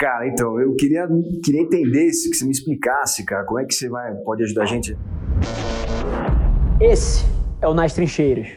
Cara, 0.00 0.26
então, 0.26 0.58
eu 0.58 0.74
queria, 0.76 1.06
queria 1.44 1.60
entender, 1.60 2.10
se 2.14 2.30
que 2.30 2.34
você 2.34 2.46
me 2.46 2.52
explicasse, 2.52 3.22
cara, 3.22 3.44
como 3.44 3.60
é 3.60 3.66
que 3.66 3.74
você 3.74 3.86
vai, 3.86 4.14
pode 4.24 4.42
ajudar 4.44 4.62
a 4.62 4.64
gente? 4.64 4.96
Esse 6.80 7.26
é 7.60 7.68
o 7.68 7.74
Nas 7.74 7.92
Trincheiras. 7.92 8.48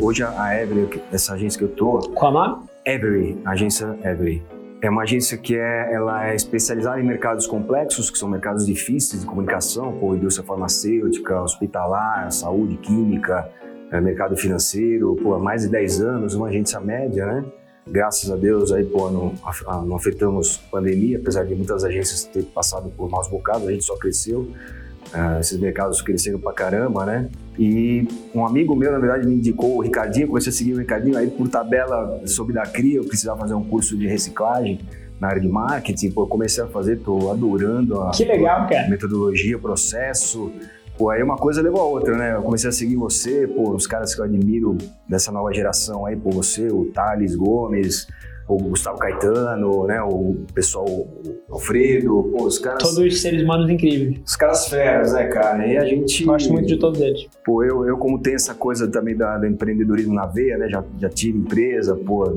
Hoje 0.00 0.22
a 0.22 0.62
Every, 0.62 1.02
essa 1.12 1.34
agência 1.34 1.58
que 1.58 1.64
eu 1.64 1.68
tô... 1.68 1.98
Qual 2.14 2.30
o 2.30 2.34
nome? 2.34 2.64
Every, 2.86 3.42
agência 3.44 3.98
Every. 4.04 4.40
É 4.80 4.88
uma 4.88 5.02
agência 5.02 5.36
que 5.36 5.56
é, 5.56 5.92
ela 5.92 6.28
é 6.28 6.36
especializada 6.36 7.00
em 7.00 7.04
mercados 7.04 7.48
complexos, 7.48 8.08
que 8.08 8.18
são 8.18 8.28
mercados 8.28 8.66
difíceis 8.66 9.22
de 9.22 9.26
comunicação, 9.26 9.98
como 9.98 10.14
indústria 10.14 10.46
farmacêutica, 10.46 11.42
hospitalar, 11.42 12.30
saúde, 12.30 12.76
química, 12.76 13.50
é, 13.90 14.00
mercado 14.00 14.36
financeiro, 14.36 15.16
pô, 15.20 15.34
há 15.34 15.40
mais 15.40 15.62
de 15.62 15.70
10 15.70 16.02
anos, 16.02 16.34
uma 16.36 16.46
agência 16.46 16.78
média, 16.78 17.26
né? 17.26 17.44
Graças 17.88 18.30
a 18.30 18.36
Deus, 18.36 18.72
aí, 18.72 18.84
pô, 18.84 19.10
não, 19.10 19.32
não 19.86 19.96
afetamos 19.96 20.56
pandemia, 20.70 21.18
apesar 21.18 21.44
de 21.44 21.54
muitas 21.54 21.84
agências 21.84 22.24
terem 22.24 22.48
passado 22.48 22.90
por 22.96 23.08
maus 23.08 23.28
bocados, 23.28 23.66
a 23.68 23.70
gente 23.70 23.84
só 23.84 23.96
cresceu. 23.96 24.50
Uh, 25.14 25.38
esses 25.40 25.56
mercados 25.60 26.02
cresceram 26.02 26.40
pra 26.40 26.52
caramba, 26.52 27.06
né? 27.06 27.30
E 27.56 28.08
um 28.34 28.44
amigo 28.44 28.74
meu, 28.74 28.90
na 28.90 28.98
verdade, 28.98 29.26
me 29.26 29.36
indicou 29.36 29.76
o 29.76 29.80
Ricardinho, 29.80 30.26
comecei 30.26 30.50
a 30.50 30.52
seguir 30.52 30.74
o 30.74 30.78
Ricardinho, 30.78 31.16
aí 31.16 31.30
por 31.30 31.48
tabela 31.48 32.20
soube 32.26 32.52
da 32.52 32.64
CRIA, 32.64 32.96
eu 32.96 33.04
precisava 33.04 33.38
fazer 33.38 33.54
um 33.54 33.62
curso 33.62 33.96
de 33.96 34.08
reciclagem 34.08 34.80
na 35.20 35.28
área 35.28 35.40
de 35.40 35.48
marketing, 35.48 36.10
pô, 36.10 36.24
eu 36.24 36.26
comecei 36.26 36.62
a 36.62 36.66
fazer, 36.66 36.96
tô 36.98 37.30
adorando 37.30 38.00
a, 38.02 38.10
que 38.10 38.24
legal, 38.24 38.68
cara. 38.68 38.88
metodologia, 38.88 39.56
processo, 39.58 40.52
Pô, 40.96 41.10
aí 41.10 41.22
uma 41.22 41.36
coisa 41.36 41.60
levou 41.60 41.80
a 41.80 41.84
outra, 41.84 42.16
né? 42.16 42.34
Eu 42.34 42.42
comecei 42.42 42.70
a 42.70 42.72
seguir 42.72 42.96
você, 42.96 43.46
pô, 43.46 43.74
os 43.74 43.86
caras 43.86 44.14
que 44.14 44.20
eu 44.20 44.24
admiro 44.24 44.78
dessa 45.06 45.30
nova 45.30 45.52
geração 45.52 46.06
aí, 46.06 46.16
pô, 46.16 46.30
você, 46.30 46.68
o 46.68 46.86
Thales 46.86 47.36
Gomes, 47.36 48.08
o 48.48 48.56
Gustavo 48.58 48.98
Caetano, 48.98 49.86
né? 49.86 50.00
O 50.02 50.36
pessoal, 50.54 50.86
o 50.86 51.44
Alfredo, 51.50 52.30
pô, 52.32 52.44
os 52.44 52.58
caras. 52.58 52.82
Todos 52.82 53.20
seres 53.20 53.42
humanos 53.42 53.68
incríveis. 53.68 54.20
Os 54.24 54.36
caras 54.36 54.68
feras, 54.68 55.12
né, 55.12 55.26
cara? 55.26 55.66
E 55.66 55.76
a 55.76 55.84
gente. 55.84 56.24
Gosto 56.24 56.52
muito 56.52 56.66
de 56.66 56.78
todos 56.78 57.00
eles. 57.00 57.26
Pô, 57.44 57.64
eu, 57.64 57.84
eu 57.86 57.96
como 57.96 58.20
tenho 58.20 58.36
essa 58.36 58.54
coisa 58.54 58.88
também 58.88 59.16
da, 59.16 59.36
do 59.38 59.46
empreendedorismo 59.46 60.14
na 60.14 60.26
veia, 60.26 60.56
né? 60.58 60.68
Já, 60.68 60.84
já 60.98 61.08
tive 61.08 61.38
empresa, 61.38 61.96
pô, 61.96 62.36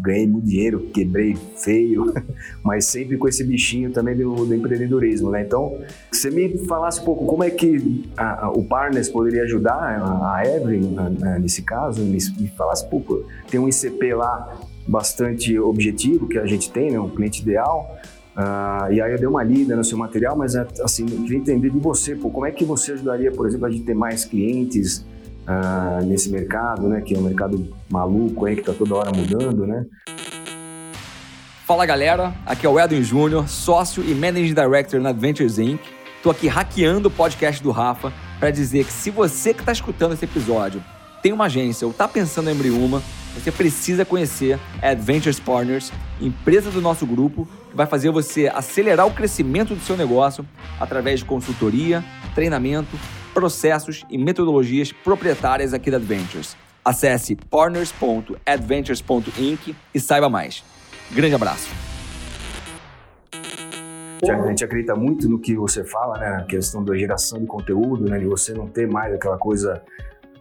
ganhei 0.00 0.26
muito 0.26 0.46
dinheiro, 0.46 0.80
quebrei 0.94 1.36
feio, 1.56 2.12
mas 2.62 2.86
sempre 2.86 3.16
com 3.16 3.26
esse 3.26 3.42
bichinho 3.42 3.90
também 3.90 4.16
do, 4.16 4.46
do 4.46 4.54
empreendedorismo, 4.54 5.30
né? 5.30 5.42
Então, 5.42 5.76
se 6.12 6.22
você 6.22 6.30
me 6.30 6.58
falasse 6.66 7.00
um 7.00 7.04
pouco 7.04 7.26
como 7.26 7.42
é 7.42 7.50
que 7.50 8.04
a, 8.16 8.46
a, 8.46 8.50
o 8.50 8.64
Partners 8.64 9.08
poderia 9.08 9.42
ajudar 9.42 9.74
a, 9.74 10.36
a 10.36 10.46
Evelyn, 10.46 10.94
nesse 11.40 11.62
caso, 11.62 12.00
me, 12.02 12.18
me 12.38 12.48
falasse, 12.48 12.88
pô, 12.88 13.24
tem 13.50 13.58
um 13.58 13.68
ICP 13.68 14.14
lá 14.14 14.56
bastante 14.86 15.58
objetivo 15.58 16.28
que 16.28 16.38
a 16.38 16.46
gente 16.46 16.70
tem, 16.70 16.90
né, 16.90 17.00
um 17.00 17.08
cliente 17.08 17.42
ideal. 17.42 17.98
Uh, 18.36 18.92
e 18.92 19.00
aí 19.00 19.12
eu 19.12 19.18
dei 19.18 19.26
uma 19.26 19.42
lida 19.42 19.74
no 19.74 19.82
seu 19.82 19.96
material, 19.96 20.36
mas 20.36 20.54
assim, 20.54 21.06
eu 21.10 21.22
queria 21.22 21.38
entender 21.38 21.70
de 21.70 21.78
você, 21.78 22.14
pô, 22.14 22.28
como 22.28 22.46
é 22.46 22.50
que 22.50 22.64
você 22.64 22.92
ajudaria, 22.92 23.32
por 23.32 23.46
exemplo, 23.46 23.66
a 23.66 23.70
gente 23.70 23.84
ter 23.84 23.94
mais 23.94 24.24
clientes 24.24 25.06
uh, 25.46 26.04
nesse 26.04 26.30
mercado, 26.30 26.86
né, 26.86 27.00
que 27.00 27.14
é 27.14 27.18
um 27.18 27.22
mercado 27.22 27.66
maluco 27.88 28.44
aí, 28.44 28.54
que 28.54 28.60
está 28.60 28.72
toda 28.72 28.94
hora 28.94 29.10
mudando, 29.10 29.66
né? 29.66 29.86
Fala 31.66 31.84
galera, 31.84 32.32
aqui 32.44 32.64
é 32.64 32.68
o 32.68 32.78
Edwin 32.78 33.02
Júnior, 33.02 33.48
sócio 33.48 34.04
e 34.04 34.14
Managing 34.14 34.54
Director 34.54 35.00
na 35.00 35.08
Adventures 35.08 35.58
Inc. 35.58 35.80
Tô 36.22 36.30
aqui 36.30 36.46
hackeando 36.46 37.08
o 37.08 37.10
podcast 37.10 37.60
do 37.60 37.72
Rafa 37.72 38.12
para 38.38 38.50
dizer 38.50 38.84
que 38.84 38.92
se 38.92 39.10
você 39.10 39.52
que 39.52 39.60
está 39.60 39.72
escutando 39.72 40.12
esse 40.12 40.24
episódio 40.24 40.80
tem 41.22 41.32
uma 41.32 41.46
agência 41.46 41.84
ou 41.84 41.90
está 41.90 42.06
pensando 42.06 42.48
em 42.50 42.52
abrir 42.52 42.70
uma, 42.70 43.02
você 43.36 43.52
precisa 43.52 44.04
conhecer 44.04 44.58
a 44.80 44.88
Adventures 44.88 45.38
Partners, 45.38 45.92
empresa 46.20 46.68
do 46.70 46.80
nosso 46.80 47.06
grupo, 47.06 47.46
que 47.70 47.76
vai 47.76 47.86
fazer 47.86 48.10
você 48.10 48.48
acelerar 48.48 49.06
o 49.06 49.12
crescimento 49.12 49.74
do 49.74 49.80
seu 49.80 49.96
negócio 49.96 50.44
através 50.80 51.20
de 51.20 51.26
consultoria, 51.26 52.02
treinamento, 52.34 52.98
processos 53.34 54.06
e 54.10 54.16
metodologias 54.16 54.90
proprietárias 54.90 55.74
aqui 55.74 55.90
da 55.90 55.98
Adventures. 55.98 56.56
Acesse 56.82 57.36
partners.adventures.inc 57.36 59.76
e 59.94 60.00
saiba 60.00 60.30
mais. 60.30 60.64
Grande 61.12 61.34
abraço. 61.34 61.68
A 64.22 64.48
gente 64.48 64.64
acredita 64.64 64.96
muito 64.96 65.28
no 65.28 65.38
que 65.38 65.54
você 65.54 65.84
fala, 65.84 66.18
né? 66.18 66.30
Na 66.30 66.44
questão 66.44 66.82
da 66.82 66.96
geração 66.96 67.38
de 67.38 67.44
conteúdo, 67.46 68.08
né? 68.08 68.18
De 68.18 68.24
você 68.24 68.54
não 68.54 68.66
ter 68.66 68.88
mais 68.88 69.12
aquela 69.12 69.36
coisa 69.36 69.82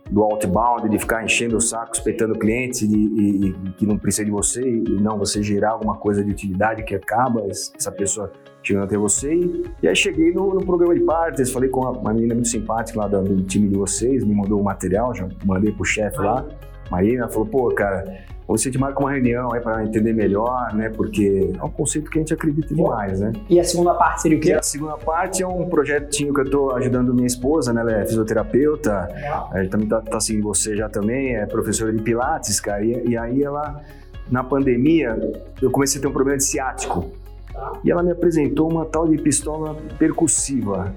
do 0.09 0.23
outbound, 0.23 0.87
de 0.89 0.99
ficar 0.99 1.23
enchendo 1.23 1.57
o 1.57 1.61
saco, 1.61 1.89
respeitando 1.93 2.37
clientes 2.37 2.81
e, 2.81 2.87
e, 2.87 3.47
e, 3.47 3.53
que 3.77 3.85
não 3.85 3.97
precisa 3.97 4.25
de 4.25 4.31
você 4.31 4.61
e 4.61 4.83
não 5.01 5.17
você 5.17 5.41
gerar 5.41 5.71
alguma 5.71 5.97
coisa 5.97 6.23
de 6.23 6.31
utilidade 6.31 6.83
que 6.83 6.93
acaba 6.93 7.43
essa 7.49 7.91
pessoa 7.91 8.31
chegando 8.61 8.83
até 8.83 8.97
você. 8.97 9.33
E, 9.81 9.87
aí 9.87 9.95
cheguei 9.95 10.31
no, 10.31 10.53
no, 10.53 10.65
programa 10.65 10.93
de 10.93 11.01
partes, 11.01 11.51
falei 11.51 11.69
com 11.69 11.81
uma, 11.81 12.13
menina 12.13 12.35
muito 12.35 12.49
simpática 12.49 12.99
lá 12.99 13.07
do, 13.07 13.23
do, 13.23 13.43
time 13.43 13.67
de 13.67 13.75
vocês, 13.75 14.23
me 14.23 14.35
mandou 14.35 14.59
o 14.59 14.63
material, 14.63 15.13
já 15.13 15.27
mandei 15.43 15.71
pro 15.71 15.85
chefe 15.85 16.17
lá. 16.17 16.45
Marina 16.91 17.27
falou, 17.27 17.47
pô, 17.47 17.67
cara, 17.69 18.25
você 18.47 18.69
te 18.69 18.77
marca 18.77 18.99
uma 18.99 19.11
reunião 19.11 19.51
aí 19.53 19.59
para 19.59 19.83
entender 19.83 20.13
melhor, 20.13 20.73
né? 20.73 20.89
Porque 20.89 21.51
é 21.59 21.63
um 21.63 21.69
conceito 21.69 22.11
que 22.11 22.19
a 22.19 22.21
gente 22.21 22.33
acredita 22.33 22.73
demais, 22.75 23.19
né? 23.19 23.33
E 23.49 23.59
a 23.59 23.63
segunda 23.63 23.93
parte 23.95 24.21
seria 24.21 24.37
o 24.37 24.41
quê? 24.41 24.49
E 24.49 24.53
a 24.53 24.61
segunda 24.61 24.97
parte 24.97 25.41
é 25.41 25.47
um 25.47 25.67
projetinho 25.67 26.33
que 26.33 26.41
eu 26.41 26.45
estou 26.45 26.75
ajudando 26.75 27.13
minha 27.13 27.25
esposa, 27.25 27.73
né? 27.73 27.81
Ela 27.81 27.93
é 28.01 28.05
fisioterapeuta, 28.05 29.09
a 29.51 29.61
gente 29.61 29.71
também 29.71 29.87
tá, 29.87 30.01
tá 30.01 30.19
seguindo 30.19 30.43
você 30.43 30.75
já 30.75 30.87
também, 30.87 31.35
é 31.35 31.45
professora 31.45 31.91
de 31.91 32.01
pilates, 32.01 32.59
cara. 32.59 32.83
E, 32.83 33.09
e 33.09 33.17
aí 33.17 33.43
ela, 33.43 33.81
na 34.29 34.43
pandemia, 34.43 35.17
eu 35.59 35.71
comecei 35.71 35.99
a 35.99 36.01
ter 36.01 36.07
um 36.07 36.13
problema 36.13 36.37
de 36.37 36.43
ciático. 36.43 37.11
Tá. 37.51 37.73
E 37.83 37.91
ela 37.91 38.03
me 38.03 38.11
apresentou 38.11 38.71
uma 38.71 38.85
tal 38.85 39.07
de 39.07 39.17
pistola 39.17 39.75
percussiva. 39.97 40.93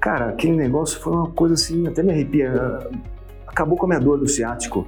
Cara, 0.00 0.30
aquele 0.30 0.56
negócio 0.56 0.98
foi 0.98 1.12
uma 1.12 1.30
coisa 1.30 1.54
assim, 1.54 1.86
até 1.86 2.02
me 2.02 2.10
arrepia. 2.10 2.88
Acabou 3.46 3.76
com 3.76 3.84
a 3.84 3.88
minha 3.88 4.00
dor 4.00 4.18
do 4.18 4.26
ciático. 4.26 4.86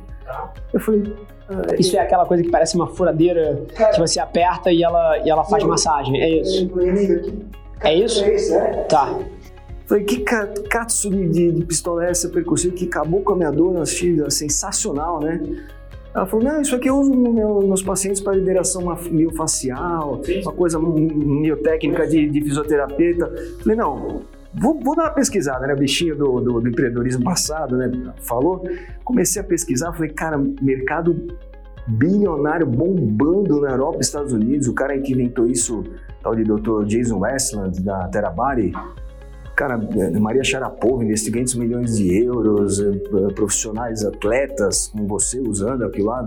Eu 0.73 0.81
falei, 0.81 1.15
ah, 1.49 1.75
isso 1.79 1.97
é 1.97 2.01
aquela 2.01 2.25
coisa 2.27 2.43
que 2.43 2.51
parece 2.51 2.77
uma 2.77 2.87
furadeira 2.87 3.63
que 3.93 4.01
você 4.01 4.21
aperta 4.21 4.73
e 4.73 4.83
ela, 4.83 5.19
e 5.19 5.31
ela 5.31 5.45
faz 5.45 5.65
massagem, 5.65 6.21
é 6.21 6.41
isso? 6.41 6.71
É 7.81 7.95
isso? 7.95 8.25
É. 8.55 8.73
Tá. 8.85 9.19
Falei, 9.87 10.05
que 10.05 10.21
catsu 10.21 11.11
de, 11.11 11.29
de, 11.29 11.53
de 11.53 11.65
pistola 11.65 12.07
é 12.07 12.11
essa 12.11 12.29
percussiva 12.29 12.75
que 12.75 12.87
acabou 12.87 13.21
com 13.21 13.33
a 13.33 13.37
minha 13.37 13.51
dor? 13.51 13.81
Achei 13.83 14.19
sensacional, 14.31 15.21
né? 15.21 15.41
Ela 16.15 16.27
falou, 16.27 16.45
não, 16.45 16.61
isso 16.61 16.77
aqui 16.77 16.89
eu 16.89 16.97
uso 16.99 17.13
nos 17.13 17.65
meus 17.65 17.83
pacientes 17.83 18.21
para 18.21 18.35
liberação 18.35 18.83
miofacial, 19.11 20.21
uma 20.43 20.53
coisa 20.53 20.79
miotécnica 20.79 22.07
de, 22.07 22.29
de 22.29 22.43
fisioterapeuta. 22.43 23.33
Falei, 23.61 23.77
não, 23.77 24.23
Vou, 24.55 24.79
vou, 24.79 24.95
dar 24.95 25.05
uma 25.05 25.11
pesquisada, 25.11 25.67
né? 25.67 25.75
O 25.75 25.77
bichinho 25.77 26.17
do, 26.17 26.41
do, 26.41 26.61
do, 26.61 26.69
empreendedorismo 26.69 27.25
passado, 27.25 27.77
né? 27.77 27.91
Falou. 28.21 28.63
Comecei 29.05 29.41
a 29.41 29.45
pesquisar, 29.45 29.93
falei, 29.93 30.11
cara, 30.11 30.39
mercado 30.61 31.17
bilionário 31.87 32.67
bombando 32.67 33.61
na 33.61 33.71
Europa 33.71 33.99
e 33.99 34.01
Estados 34.01 34.33
Unidos. 34.33 34.69
O 34.69 34.75
cara 34.75 34.99
que 34.99 35.13
inventou 35.13 35.47
isso, 35.47 35.83
tal 36.23 36.35
de 36.35 36.45
Dr. 36.45 36.85
Jason 36.85 37.19
Westland, 37.19 37.83
da 37.83 38.09
Terabari. 38.09 38.73
Cara, 39.57 39.79
Maria 40.19 40.43
Sharapova, 40.43 41.05
investiga 41.05 41.35
500 41.35 41.55
milhões 41.57 41.97
de 41.97 42.25
euros, 42.25 42.81
eh, 42.81 42.91
profissionais, 43.35 44.03
atletas 44.03 44.89
como 44.89 45.07
você 45.07 45.41
usando 45.41 45.85
aquilo 45.85 46.07
lá, 46.07 46.27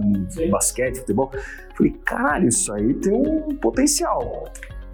basquete, 0.51 0.99
futebol. 0.99 1.31
Falei, 1.75 1.95
caralho, 2.05 2.47
isso 2.47 2.71
aí 2.71 2.93
tem 2.93 3.13
um 3.13 3.55
potencial. 3.55 4.45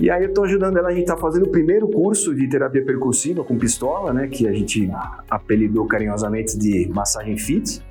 E 0.02 0.10
aí 0.10 0.24
eu 0.24 0.30
estou 0.30 0.46
ajudando 0.46 0.78
ela, 0.78 0.88
a 0.88 0.92
gente 0.92 1.04
está 1.04 1.16
fazendo 1.16 1.46
o 1.46 1.50
primeiro 1.50 1.88
curso 1.88 2.34
de 2.34 2.50
terapia 2.50 2.84
percussiva 2.84 3.44
com 3.44 3.56
pistola, 3.56 4.12
né, 4.12 4.28
que 4.28 4.48
a 4.48 4.52
gente 4.52 4.90
apelidou 5.30 5.86
carinhosamente 5.86 6.58
de 6.58 6.90
massagem 6.92 7.38
fit. 7.38 7.84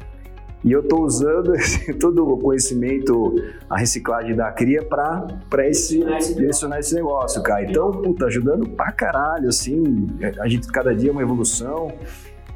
E 0.64 0.72
eu 0.72 0.80
estou 0.80 1.04
usando 1.04 1.52
todo 2.00 2.28
o 2.28 2.36
conhecimento, 2.36 3.36
a 3.70 3.78
reciclagem 3.78 4.34
da 4.34 4.50
cria 4.50 4.84
para 4.84 5.68
esse, 5.68 6.00
direcionar 6.34 6.80
esse 6.80 6.96
negócio, 6.96 7.40
cara. 7.44 7.62
Então, 7.62 7.92
puta, 7.92 8.26
ajudando 8.26 8.68
pra 8.70 8.90
caralho, 8.90 9.48
assim, 9.48 10.08
a 10.40 10.48
gente 10.48 10.66
cada 10.66 10.92
dia 10.92 11.10
é 11.10 11.12
uma 11.12 11.22
evolução. 11.22 11.92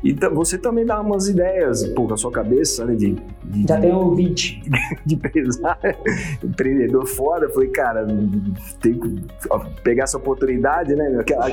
E 0.05 0.13
você 0.13 0.59
também 0.59 0.85
dá 0.85 1.01
umas 1.01 1.29
ideias, 1.29 1.83
pô, 1.89 2.07
na 2.07 2.15
sua 2.15 2.31
cabeça, 2.31 2.85
né? 2.85 2.95
De, 2.95 3.17
de 3.43 3.67
Já 3.67 3.81
tem 3.81 3.91
um 3.91 4.15
20. 4.15 4.63
De 5.07 5.15
empresário, 5.15 5.97
empreendedor 6.43 7.07
fora. 7.07 7.47
Eu 7.47 7.51
falei, 7.51 7.71
cara, 7.71 8.07
tem 8.83 9.01
que 9.01 9.25
pegar 9.83 10.05
essa 10.05 10.19
oportunidade, 10.19 10.95
né? 10.95 11.17
Aquela, 11.19 11.49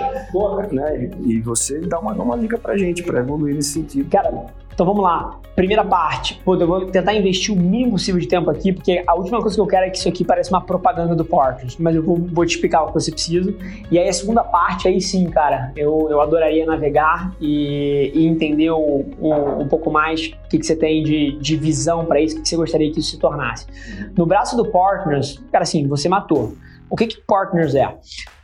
né? 0.71 1.09
E 1.25 1.39
você 1.39 1.80
dá 1.80 2.00
uma, 2.00 2.12
uma 2.13 2.38
dica 2.38 2.57
pra 2.57 2.77
gente, 2.77 3.03
pra 3.03 3.19
evoluir 3.19 3.56
nesse 3.56 3.69
sentido. 3.69 4.09
Cara, 4.09 4.48
Então 4.73 4.85
vamos 4.85 5.03
lá. 5.03 5.39
Primeira 5.56 5.83
parte, 5.83 6.41
pô, 6.45 6.56
eu 6.56 6.65
vou 6.65 6.85
tentar 6.85 7.13
investir 7.13 7.53
o 7.53 7.57
mínimo 7.57 7.91
possível 7.91 8.19
de 8.19 8.27
tempo 8.27 8.50
aqui, 8.50 8.71
porque 8.71 9.03
a 9.06 9.15
última 9.15 9.41
coisa 9.41 9.56
que 9.56 9.62
eu 9.62 9.68
quero 9.68 9.85
é 9.85 9.89
que 9.89 9.97
isso 9.97 10.07
aqui 10.07 10.23
pareça 10.23 10.50
uma 10.50 10.62
propaganda 10.62 11.13
do 11.13 11.25
Partners, 11.25 11.75
mas 11.77 11.95
eu 11.95 12.01
vou, 12.01 12.15
vou 12.15 12.45
te 12.45 12.56
explicar 12.56 12.83
o 12.83 12.88
que 12.88 12.94
você 12.94 13.12
precisa. 13.12 13.53
E 13.91 14.00
aí 14.00 14.07
a 14.07 14.13
segunda 14.13 14.44
parte, 14.44 14.88
aí 14.88 15.01
sim, 15.01 15.29
cara, 15.29 15.73
eu, 15.75 16.07
eu 16.09 16.21
adoraria 16.21 16.65
navegar 16.65 17.35
e, 17.39 18.12
e 18.15 18.25
entender 18.25 18.71
o, 18.71 19.06
o, 19.19 19.62
um 19.62 19.68
pouco 19.68 19.91
mais 19.91 20.27
o 20.27 20.50
que, 20.50 20.57
que 20.57 20.65
você 20.65 20.75
tem 20.75 21.03
de, 21.03 21.33
de 21.33 21.57
visão 21.57 22.06
para 22.06 22.21
isso, 22.21 22.35
o 22.35 22.38
que, 22.38 22.44
que 22.44 22.50
você 22.50 22.56
gostaria 22.56 22.91
que 22.91 23.00
isso 23.00 23.12
se 23.12 23.19
tornasse. 23.19 23.68
No 24.18 24.25
braço 24.25 24.56
do 24.56 24.65
Partners, 24.65 25.38
cara, 25.51 25.63
assim, 25.63 25.85
você 25.85 26.07
matou. 26.07 26.53
O 26.89 26.95
que, 26.95 27.07
que 27.07 27.18
Partners 27.27 27.75
é? 27.75 27.94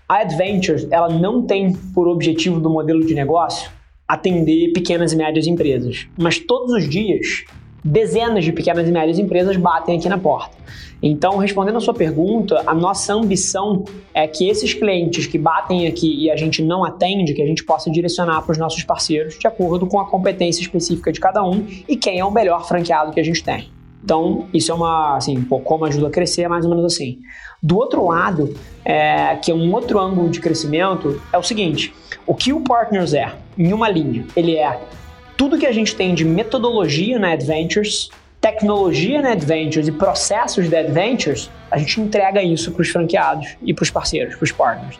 A 0.10 0.18
Adventures, 0.20 0.88
ela 0.92 1.10
não 1.10 1.42
tem 1.42 1.74
por 1.94 2.08
objetivo 2.08 2.60
do 2.60 2.70
modelo 2.70 3.06
de 3.06 3.14
negócio 3.14 3.77
atender 4.08 4.72
pequenas 4.72 5.12
e 5.12 5.16
médias 5.16 5.48
empresas. 5.48 6.08
Mas 6.18 6.40
todos 6.40 6.72
os 6.72 6.88
dias, 6.88 7.44
dezenas 7.84 8.46
de 8.46 8.52
pequenas 8.52 8.88
e 8.88 8.92
médias 8.92 9.20
empresas 9.20 9.58
batem 9.58 9.98
aqui 9.98 10.08
na 10.08 10.18
porta. 10.18 10.56
Então, 11.02 11.38
respondendo 11.38 11.78
a 11.78 11.80
sua 11.80 11.94
pergunta, 11.94 12.64
a 12.66 12.74
nossa 12.74 13.14
ambição 13.14 13.86
é 14.14 14.28
que 14.28 14.50
esses 14.50 14.74
clientes 14.74 15.28
que 15.28 15.38
batem 15.38 15.88
aqui 15.88 16.24
e 16.24 16.32
a 16.32 16.36
gente 16.36 16.64
não 16.64 16.84
atende, 16.84 17.34
que 17.34 17.42
a 17.42 17.46
gente 17.46 17.64
possa 17.64 17.92
direcionar 17.92 18.42
para 18.42 18.52
os 18.52 18.58
nossos 18.58 18.84
parceiros 18.84 19.38
de 19.38 19.46
acordo 19.46 19.86
com 19.86 20.00
a 20.00 20.10
competência 20.10 20.62
específica 20.62 21.12
de 21.12 21.20
cada 21.20 21.44
um 21.44 21.66
e 21.88 21.96
quem 21.96 22.20
é 22.20 22.26
o 22.26 22.32
melhor 22.32 22.68
franqueado 22.68 23.12
que 23.12 23.20
a 23.20 23.24
gente 23.24 23.44
tem. 23.44 23.77
Então, 24.04 24.48
isso 24.54 24.72
é 24.72 24.76
uma, 24.76 25.18
assim, 25.18 25.42
pô, 25.42 25.60
como 25.60 25.86
ajuda 25.86 26.08
a 26.08 26.10
crescer, 26.10 26.44
é 26.44 26.48
mais 26.48 26.66
ou 26.66 26.70
menos 26.70 26.86
assim. 26.86 27.20
Do 27.62 27.78
outro 27.78 28.08
lado, 28.08 28.54
é, 28.86 29.36
que 29.36 29.52
é 29.52 29.54
um 29.54 29.74
outro 29.74 30.00
ângulo 30.00 30.30
de 30.30 30.40
crescimento, 30.40 31.22
é 31.34 31.38
o 31.38 31.44
seguinte: 31.44 31.94
o 32.26 32.34
que 32.36 32.54
o 32.54 32.62
Partners 32.62 33.14
é, 33.14 33.34
em 33.58 33.74
uma 33.74 33.90
linha, 33.90 34.26
ele 34.36 34.56
é 34.56 34.80
tudo 35.36 35.58
que 35.58 35.66
a 35.66 35.72
gente 35.72 35.96
tem 35.96 36.14
de 36.14 36.24
metodologia 36.26 37.20
na 37.20 37.32
Adventures, 37.32 38.10
tecnologia 38.40 39.22
na 39.22 39.32
Adventures 39.32 39.88
e 39.88 39.92
processos 39.92 40.70
da 40.70 40.80
Adventures, 40.80 41.50
a 41.70 41.78
gente 41.78 42.00
entrega 42.00 42.42
isso 42.42 42.72
para 42.72 42.82
os 42.82 42.90
franqueados 42.90 43.56
e 43.62 43.74
para 43.74 43.84
os 43.84 43.92
parceiros, 43.92 44.36
para 44.36 44.44
os 44.44 44.52
partners. 44.52 45.00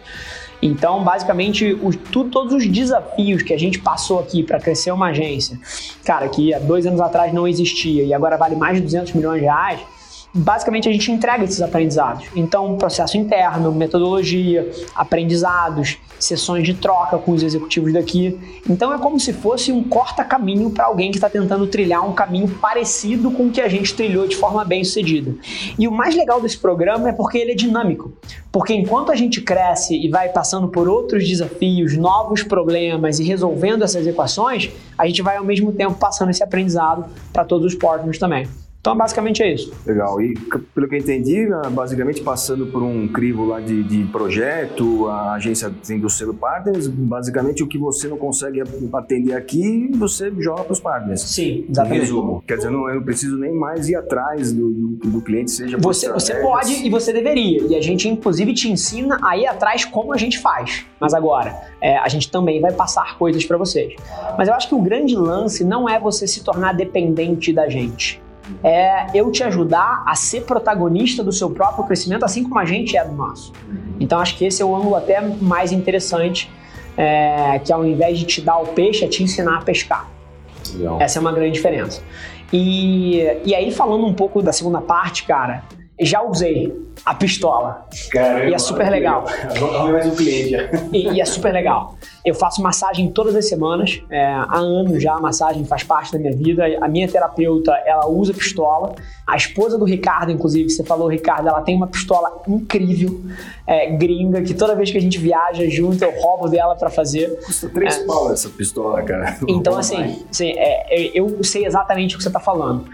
Então, 0.62 1.04
basicamente, 1.04 1.78
todos 2.12 2.54
os 2.54 2.68
desafios 2.68 3.44
que 3.44 3.54
a 3.54 3.60
gente 3.60 3.80
passou 3.80 4.20
aqui 4.20 4.42
para 4.42 4.60
crescer 4.60 4.92
uma 4.92 5.10
agência, 5.10 5.60
cara, 6.04 6.28
que 6.30 6.54
há 6.54 6.60
dois 6.60 6.86
anos 6.86 7.00
atrás 7.00 7.32
não 7.34 7.48
existia 7.48 8.04
e 8.04 8.14
agora 8.14 8.38
vale 8.38 8.56
mais 8.56 8.78
de 8.78 8.82
200 8.82 9.14
milhões 9.14 9.40
de 9.40 9.46
reais, 9.46 9.80
basicamente 10.34 10.88
a 10.88 10.92
gente 10.92 11.12
entrega 11.12 11.44
esses 11.44 11.62
aprendizados. 11.62 12.28
Então, 12.36 12.78
processo 12.78 13.18
interno, 13.18 13.72
metodologia, 13.72 14.70
aprendizados, 14.96 15.98
sessões 16.20 16.66
de 16.66 16.74
troca 16.74 17.18
com 17.18 17.32
os 17.32 17.44
executivos 17.44 17.94
daqui. 17.94 18.38
Então 18.68 18.94
é 18.94 18.98
como 18.98 19.20
se 19.20 19.34
fosse 19.34 19.72
um 19.72 19.84
corta-caminho 19.84 20.70
para 20.70 20.86
alguém 20.86 21.12
que 21.12 21.18
está 21.18 21.30
tentando 21.30 21.68
trilhar 21.68 22.08
um 22.08 22.14
caminho 22.14 22.48
parecido 22.48 23.32
com 23.32 23.48
o 23.48 23.52
que 23.52 23.62
a 23.62 23.68
gente 23.68 23.94
trilhou 23.94 24.28
de 24.28 24.36
forma 24.36 24.64
bem 24.66 24.84
sucedida. 24.84 25.36
E 25.78 25.88
o 25.88 25.92
mais 25.92 26.16
legal 26.16 26.42
desse 26.42 26.58
programa 26.58 27.10
é 27.10 27.14
porque 27.14 27.38
ele 27.38 27.52
é 27.52 27.56
dinâmico. 27.56 28.12
Porque 28.52 28.74
enquanto 28.74 29.12
a 29.12 29.16
gente 29.16 29.42
cresce 29.42 29.96
e 29.96 30.10
vai 30.10 30.30
passando 30.30 30.68
por 30.68 30.88
outros 30.88 31.28
desafios, 31.28 31.96
novos 31.96 32.44
problemas 32.44 33.20
e 33.20 33.24
resolvendo 33.24 33.84
essas 33.84 34.08
equações, 34.08 34.70
a 34.98 35.06
gente 35.06 35.22
vai 35.22 35.38
ao 35.38 35.44
mesmo 35.44 35.72
tempo 35.72 35.96
passando 35.96 36.30
esse 36.30 36.44
aprendizado 36.44 37.06
para 37.32 37.46
todos 37.46 37.74
os 37.74 37.80
partners 37.80 38.18
também. 38.18 38.48
Então, 38.88 38.96
basicamente 38.96 39.44
é 39.44 39.54
isso. 39.54 39.74
Legal. 39.86 40.22
E 40.22 40.34
pelo 40.74 40.88
que 40.88 40.96
eu 40.96 41.00
entendi, 41.00 41.46
ah, 41.52 41.70
basicamente 41.70 42.22
passando 42.22 42.68
por 42.68 42.82
um 42.82 43.06
crivo 43.06 43.46
lá 43.46 43.60
de, 43.60 43.84
de 43.84 44.06
projeto, 44.06 45.08
a 45.08 45.34
agência 45.34 45.70
tem 45.86 46.00
do 46.00 46.10
selo 46.10 46.34
partners, 46.34 46.88
basicamente 46.88 47.62
o 47.62 47.68
que 47.68 47.78
você 47.78 48.08
não 48.08 48.16
consegue 48.18 48.64
atender 48.94 49.34
aqui, 49.34 49.92
você 49.94 50.32
joga 50.40 50.64
para 50.64 50.72
os 50.72 50.80
partners. 50.80 51.20
Sim, 51.20 51.66
exatamente. 51.70 52.00
Resumo. 52.00 52.42
Quer 52.48 52.56
dizer, 52.56 52.70
eu 52.70 52.72
não, 52.72 52.88
eu 52.88 52.96
não 52.96 53.04
preciso 53.04 53.38
nem 53.38 53.54
mais 53.54 53.90
ir 53.90 53.96
atrás 53.98 54.54
do, 54.54 54.72
do, 54.72 54.88
do 55.10 55.22
cliente, 55.22 55.52
seja 55.52 55.78
você, 55.78 56.10
você 56.10 56.36
pode 56.36 56.86
e 56.86 56.90
você 56.90 57.12
deveria. 57.12 57.64
E 57.64 57.76
a 57.76 57.82
gente, 57.82 58.08
inclusive, 58.08 58.54
te 58.54 58.72
ensina 58.72 59.20
a 59.22 59.38
ir 59.38 59.48
atrás 59.48 59.84
como 59.84 60.14
a 60.14 60.18
gente 60.18 60.40
faz. 60.40 60.86
Mas 60.98 61.14
agora, 61.14 61.54
é, 61.82 61.98
a 61.98 62.08
gente 62.08 62.32
também 62.32 62.62
vai 62.62 62.72
passar 62.72 63.18
coisas 63.18 63.44
para 63.44 63.58
vocês. 63.58 63.94
Mas 64.38 64.48
eu 64.48 64.54
acho 64.54 64.70
que 64.70 64.76
o 64.76 64.82
grande 64.82 65.14
lance 65.14 65.66
não 65.66 65.90
é 65.90 66.00
você 66.00 66.26
se 66.26 66.42
tornar 66.42 66.72
dependente 66.72 67.52
da 67.52 67.68
gente 67.68 68.26
é 68.64 69.08
eu 69.14 69.32
te 69.32 69.44
ajudar 69.44 70.04
a 70.06 70.16
ser 70.16 70.42
protagonista 70.42 71.24
do 71.24 71.32
seu 71.32 71.50
próprio 71.50 71.86
crescimento, 71.86 72.24
assim 72.24 72.44
como 72.44 72.60
a 72.60 72.66
gente 72.66 72.98
é 72.98 73.04
do 73.04 73.14
nosso. 73.14 73.54
Então 74.00 74.20
acho 74.20 74.38
que 74.38 74.46
esse 74.46 74.62
é 74.62 74.66
o 74.66 74.76
ângulo 74.76 74.96
até 74.96 75.22
mais 75.22 75.72
interessante, 75.72 76.52
é, 76.96 77.60
que 77.64 77.72
ao 77.72 77.86
invés 77.86 78.20
de 78.20 78.26
te 78.26 78.42
dar 78.42 78.58
o 78.58 78.68
peixe, 78.68 79.06
é 79.06 79.08
te 79.08 79.24
ensinar 79.24 79.58
a 79.58 79.62
pescar. 79.62 80.10
Legal. 80.74 81.02
Essa 81.02 81.20
é 81.20 81.22
uma 81.22 81.32
grande 81.32 81.52
diferença. 81.52 82.02
E, 82.52 83.20
e 83.46 83.54
aí, 83.54 83.72
falando 83.72 84.06
um 84.06 84.14
pouco 84.14 84.42
da 84.42 84.54
segunda 84.54 84.82
parte, 84.82 85.24
cara, 85.24 85.64
já 86.06 86.22
usei 86.22 86.74
a 87.06 87.14
pistola. 87.14 87.88
Caramba, 88.12 88.46
e 88.46 88.54
é 88.54 88.58
super 88.60 88.90
legal. 88.90 89.26
Vamos 89.58 89.92
mais 89.92 90.06
um 90.06 90.16
cliente. 90.16 90.56
E, 90.94 91.10
e, 91.14 91.22
é 91.22 91.26
super 91.26 91.52
legal. 91.52 91.96
Eu 92.24 92.36
faço 92.36 92.62
massagem 92.62 93.10
todas 93.12 93.36
as 93.36 93.48
semanas. 93.48 94.02
É, 94.10 94.26
há 94.26 94.58
anos 94.58 95.02
já 95.02 95.14
a 95.14 95.20
massagem 95.20 95.66
faz 95.66 95.84
parte 95.84 96.12
da 96.12 96.20
minha 96.20 96.36
vida. 96.36 96.64
A 96.82 96.88
minha 96.88 97.08
terapeuta, 97.08 97.72
ela 97.86 98.08
usa 98.08 98.34
pistola. 98.34 98.94
A 99.26 99.36
esposa 99.36 99.78
do 99.78 99.86
Ricardo, 99.86 100.32
inclusive, 100.32 100.70
você 100.70 100.84
falou, 100.84 101.08
Ricardo, 101.08 101.48
ela 101.48 101.62
tem 101.62 101.76
uma 101.76 101.88
pistola 101.88 102.42
incrível, 102.48 103.22
é, 103.66 103.90
gringa, 103.92 104.42
que 104.42 104.54
toda 104.54 104.76
vez 104.76 104.92
que 104.92 104.98
a 104.98 105.02
gente 105.02 105.18
viaja 105.18 105.68
junto, 105.70 106.04
eu 106.04 106.12
roubo 106.22 106.48
dela 106.48 106.76
para 106.76 106.90
fazer. 106.90 107.40
Custa 107.46 107.70
três 107.70 107.98
é. 107.98 108.06
pau 108.06 108.32
essa 108.32 108.50
pistola, 108.50 109.02
cara. 109.02 109.38
Então, 109.48 109.78
assim, 109.78 110.26
assim 110.30 110.52
é, 110.56 111.12
eu 111.14 111.44
sei 111.44 111.66
exatamente 111.66 112.16
o 112.16 112.18
que 112.18 112.24
você 112.24 112.30
tá 112.30 112.40
falando. 112.40 112.86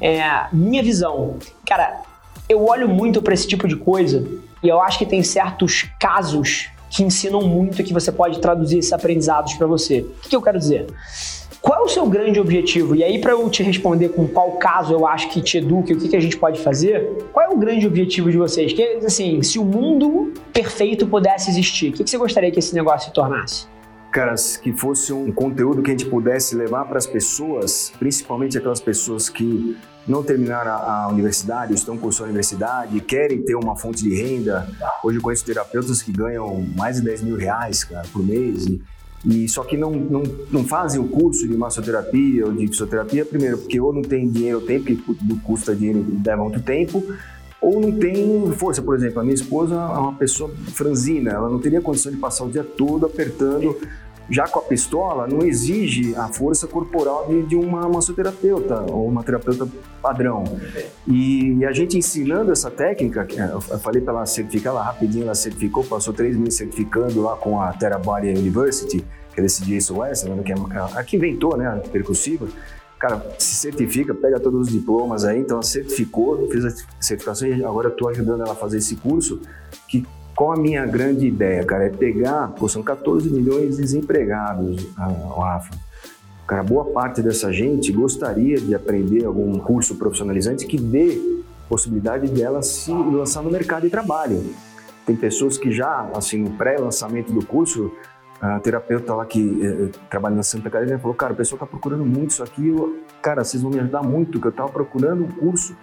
É, 0.00 0.46
minha 0.52 0.82
visão, 0.82 1.36
cara, 1.66 2.02
eu 2.52 2.64
olho 2.64 2.88
muito 2.88 3.22
para 3.22 3.34
esse 3.34 3.46
tipo 3.46 3.66
de 3.66 3.76
coisa 3.76 4.24
e 4.62 4.68
eu 4.68 4.80
acho 4.80 4.98
que 4.98 5.06
tem 5.06 5.22
certos 5.22 5.88
casos 5.98 6.68
que 6.90 7.02
ensinam 7.02 7.42
muito 7.42 7.82
que 7.82 7.92
você 7.92 8.12
pode 8.12 8.38
traduzir 8.40 8.78
esses 8.78 8.92
aprendizados 8.92 9.54
para 9.54 9.66
você. 9.66 10.00
O 10.00 10.20
que, 10.20 10.28
que 10.28 10.36
eu 10.36 10.42
quero 10.42 10.58
dizer? 10.58 10.86
Qual 11.60 11.80
é 11.80 11.82
o 11.82 11.88
seu 11.88 12.04
grande 12.06 12.40
objetivo? 12.40 12.94
E 12.94 13.04
aí, 13.04 13.20
para 13.20 13.32
eu 13.32 13.48
te 13.48 13.62
responder 13.62 14.10
com 14.10 14.26
qual 14.26 14.52
caso 14.52 14.92
eu 14.92 15.06
acho 15.06 15.30
que 15.30 15.40
te 15.40 15.58
eduque, 15.58 15.92
o 15.92 15.98
que, 15.98 16.08
que 16.08 16.16
a 16.16 16.20
gente 16.20 16.36
pode 16.36 16.60
fazer, 16.60 17.24
qual 17.32 17.46
é 17.46 17.48
o 17.48 17.56
grande 17.56 17.86
objetivo 17.86 18.30
de 18.30 18.36
vocês? 18.36 18.72
Que, 18.72 18.82
assim, 19.06 19.42
se 19.42 19.60
o 19.60 19.64
mundo 19.64 20.34
perfeito 20.52 21.06
pudesse 21.06 21.50
existir, 21.50 21.90
o 21.90 21.92
que, 21.92 22.04
que 22.04 22.10
você 22.10 22.18
gostaria 22.18 22.50
que 22.50 22.58
esse 22.58 22.74
negócio 22.74 23.08
se 23.08 23.14
tornasse? 23.14 23.66
Cara, 24.12 24.34
que 24.62 24.74
fosse 24.74 25.10
um 25.10 25.32
conteúdo 25.32 25.82
que 25.82 25.90
a 25.90 25.94
gente 25.94 26.04
pudesse 26.04 26.54
levar 26.54 26.84
para 26.84 26.98
as 26.98 27.06
pessoas, 27.06 27.90
principalmente 27.98 28.58
aquelas 28.58 28.78
pessoas 28.78 29.30
que 29.30 29.74
não 30.06 30.22
terminaram 30.22 30.70
a, 30.70 31.08
universidade, 31.08 31.72
estão 31.72 31.96
cursando 31.96 32.24
a 32.24 32.28
universidade, 32.28 33.00
querem 33.00 33.42
ter 33.42 33.54
uma 33.54 33.74
fonte 33.74 34.02
de 34.02 34.14
renda. 34.14 34.68
Hoje 35.02 35.16
eu 35.16 35.22
conheço 35.22 35.46
terapeutas 35.46 36.02
que 36.02 36.12
ganham 36.12 36.60
mais 36.76 36.96
de 36.96 37.02
10 37.02 37.22
mil 37.22 37.36
reais 37.36 37.84
cara, 37.84 38.06
por 38.12 38.22
mês. 38.22 38.66
E, 38.66 38.82
e 39.24 39.48
só 39.48 39.64
que 39.64 39.78
não, 39.78 39.92
não, 39.92 40.22
não 40.50 40.64
fazem 40.64 41.00
o 41.00 41.08
curso 41.08 41.48
de 41.48 41.56
massoterapia 41.56 42.44
ou 42.44 42.52
de 42.52 42.66
fisioterapia, 42.66 43.24
primeiro, 43.24 43.56
porque 43.56 43.80
ou 43.80 43.94
não 43.94 44.02
tem 44.02 44.28
dinheiro 44.28 44.58
ou 44.60 44.66
tempo, 44.66 44.94
porque 45.06 45.24
do 45.24 45.36
custo 45.36 45.74
dinheiro 45.74 46.04
leva 46.22 46.42
muito 46.42 46.60
tempo, 46.60 47.02
ou 47.62 47.80
não 47.80 47.92
tem 47.92 48.50
força. 48.52 48.82
Por 48.82 48.94
exemplo, 48.96 49.20
a 49.20 49.22
minha 49.22 49.34
esposa 49.34 49.74
é 49.74 49.98
uma 49.98 50.14
pessoa 50.14 50.50
franzina, 50.74 51.30
ela 51.30 51.48
não 51.48 51.60
teria 51.60 51.80
condição 51.80 52.10
de 52.10 52.18
passar 52.18 52.44
o 52.44 52.50
dia 52.50 52.64
todo 52.64 53.06
apertando 53.06 53.76
já 54.30 54.46
com 54.46 54.60
a 54.60 54.62
pistola, 54.62 55.26
não 55.26 55.42
exige 55.42 56.14
a 56.16 56.28
força 56.28 56.66
corporal 56.66 57.28
de, 57.46 57.56
uma 57.56 57.88
massoterapeuta 57.88 58.80
ou 58.90 59.06
uma 59.06 59.22
terapeuta 59.22 59.68
padrão. 60.00 60.44
E, 61.06 61.64
a 61.64 61.72
gente 61.72 61.98
ensinando 61.98 62.50
essa 62.50 62.70
técnica, 62.70 63.26
eu 63.50 63.60
falei 63.60 64.00
para 64.00 64.14
ela 64.14 64.26
certificar, 64.26 64.72
ela 64.72 64.82
rapidinho 64.82 65.24
ela 65.24 65.34
certificou, 65.34 65.84
passou 65.84 66.14
três 66.14 66.36
meses 66.36 66.54
certificando 66.54 67.20
lá 67.22 67.36
com 67.36 67.60
a 67.60 67.72
Therabody 67.72 68.28
University, 68.28 69.04
que 69.34 69.40
é 69.40 69.42
desse 69.42 69.64
Jason 69.64 69.98
West, 69.98 70.24
né, 70.24 70.42
que 70.42 70.52
é 70.52 70.56
a 70.98 71.04
que 71.04 71.16
inventou 71.16 71.56
né, 71.56 71.66
a 71.66 71.76
percussiva. 71.88 72.46
Cara, 73.02 73.20
se 73.36 73.56
certifica, 73.56 74.14
pega 74.14 74.38
todos 74.38 74.68
os 74.68 74.72
diplomas 74.72 75.24
aí, 75.24 75.40
então 75.40 75.56
ela 75.56 75.64
certificou, 75.64 76.48
fez 76.48 76.64
a 76.64 76.70
certificação 77.00 77.48
e 77.48 77.64
agora 77.64 77.88
eu 77.88 77.90
estou 77.90 78.08
ajudando 78.08 78.42
ela 78.42 78.52
a 78.52 78.54
fazer 78.54 78.78
esse 78.78 78.94
curso 78.94 79.40
que 79.88 80.06
qual 80.36 80.52
a 80.52 80.56
minha 80.56 80.86
grande 80.86 81.26
ideia, 81.26 81.64
cara? 81.64 81.86
É 81.86 81.88
pegar, 81.88 82.52
pô, 82.56 82.68
são 82.68 82.80
14 82.80 83.28
milhões 83.28 83.74
de 83.74 83.82
desempregados, 83.82 84.86
Rafa. 84.96 85.76
Cara, 86.46 86.62
boa 86.62 86.84
parte 86.84 87.20
dessa 87.20 87.52
gente 87.52 87.90
gostaria 87.90 88.60
de 88.60 88.72
aprender 88.72 89.24
algum 89.24 89.58
curso 89.58 89.96
profissionalizante 89.96 90.64
que 90.64 90.78
dê 90.78 91.20
possibilidade 91.68 92.28
dela 92.28 92.62
se 92.62 92.92
lançar 92.92 93.42
no 93.42 93.50
mercado 93.50 93.82
de 93.82 93.90
trabalho. 93.90 94.44
Tem 95.04 95.16
pessoas 95.16 95.58
que 95.58 95.72
já, 95.72 96.08
assim, 96.14 96.38
no 96.38 96.50
pré-lançamento 96.50 97.32
do 97.32 97.44
curso, 97.44 97.90
a 98.42 98.58
terapeuta 98.58 99.14
lá 99.14 99.24
que 99.24 99.60
eh, 99.64 99.98
trabalha 100.10 100.34
na 100.34 100.42
Santa 100.42 100.68
Catarina 100.68 100.98
falou, 100.98 101.14
cara, 101.14 101.32
o 101.32 101.36
pessoal 101.36 101.56
está 101.56 101.66
procurando 101.66 102.04
muito 102.04 102.30
isso 102.30 102.42
aqui, 102.42 102.68
eu, 102.68 102.98
cara, 103.22 103.44
vocês 103.44 103.62
vão 103.62 103.70
me 103.70 103.78
ajudar 103.78 104.02
muito, 104.02 104.40
que 104.40 104.46
eu 104.48 104.50
estava 104.50 104.68
procurando 104.68 105.22
um 105.22 105.28
curso 105.28 105.76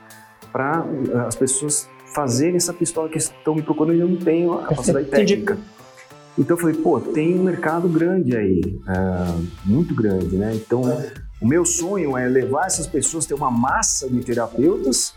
para 0.52 0.86
eh, 0.86 1.20
as 1.26 1.36
pessoas 1.36 1.88
fazerem 2.14 2.58
essa 2.58 2.74
pistola 2.74 3.08
que 3.08 3.18
estão 3.18 3.56
me 3.56 3.62
procurando 3.62 3.96
e 3.96 4.02
eu 4.02 4.10
não 4.10 4.18
tenho 4.18 4.54
a 4.56 4.68
capacidade 4.68 5.08
técnica. 5.08 5.58
Então 6.38 6.58
eu 6.58 6.62
falei, 6.62 6.76
pô, 6.76 7.00
tem 7.00 7.40
um 7.40 7.44
mercado 7.44 7.88
grande 7.88 8.36
aí, 8.36 8.62
uh, 8.88 9.48
muito 9.66 9.96
grande, 9.96 10.36
né? 10.36 10.54
Então 10.56 10.82
o 11.42 11.48
meu 11.48 11.64
sonho 11.66 12.18
é 12.18 12.28
levar 12.28 12.66
essas 12.66 12.88
pessoas, 12.88 13.26
ter 13.26 13.34
uma 13.34 13.52
massa 13.52 14.10
de 14.10 14.20
terapeutas, 14.22 15.14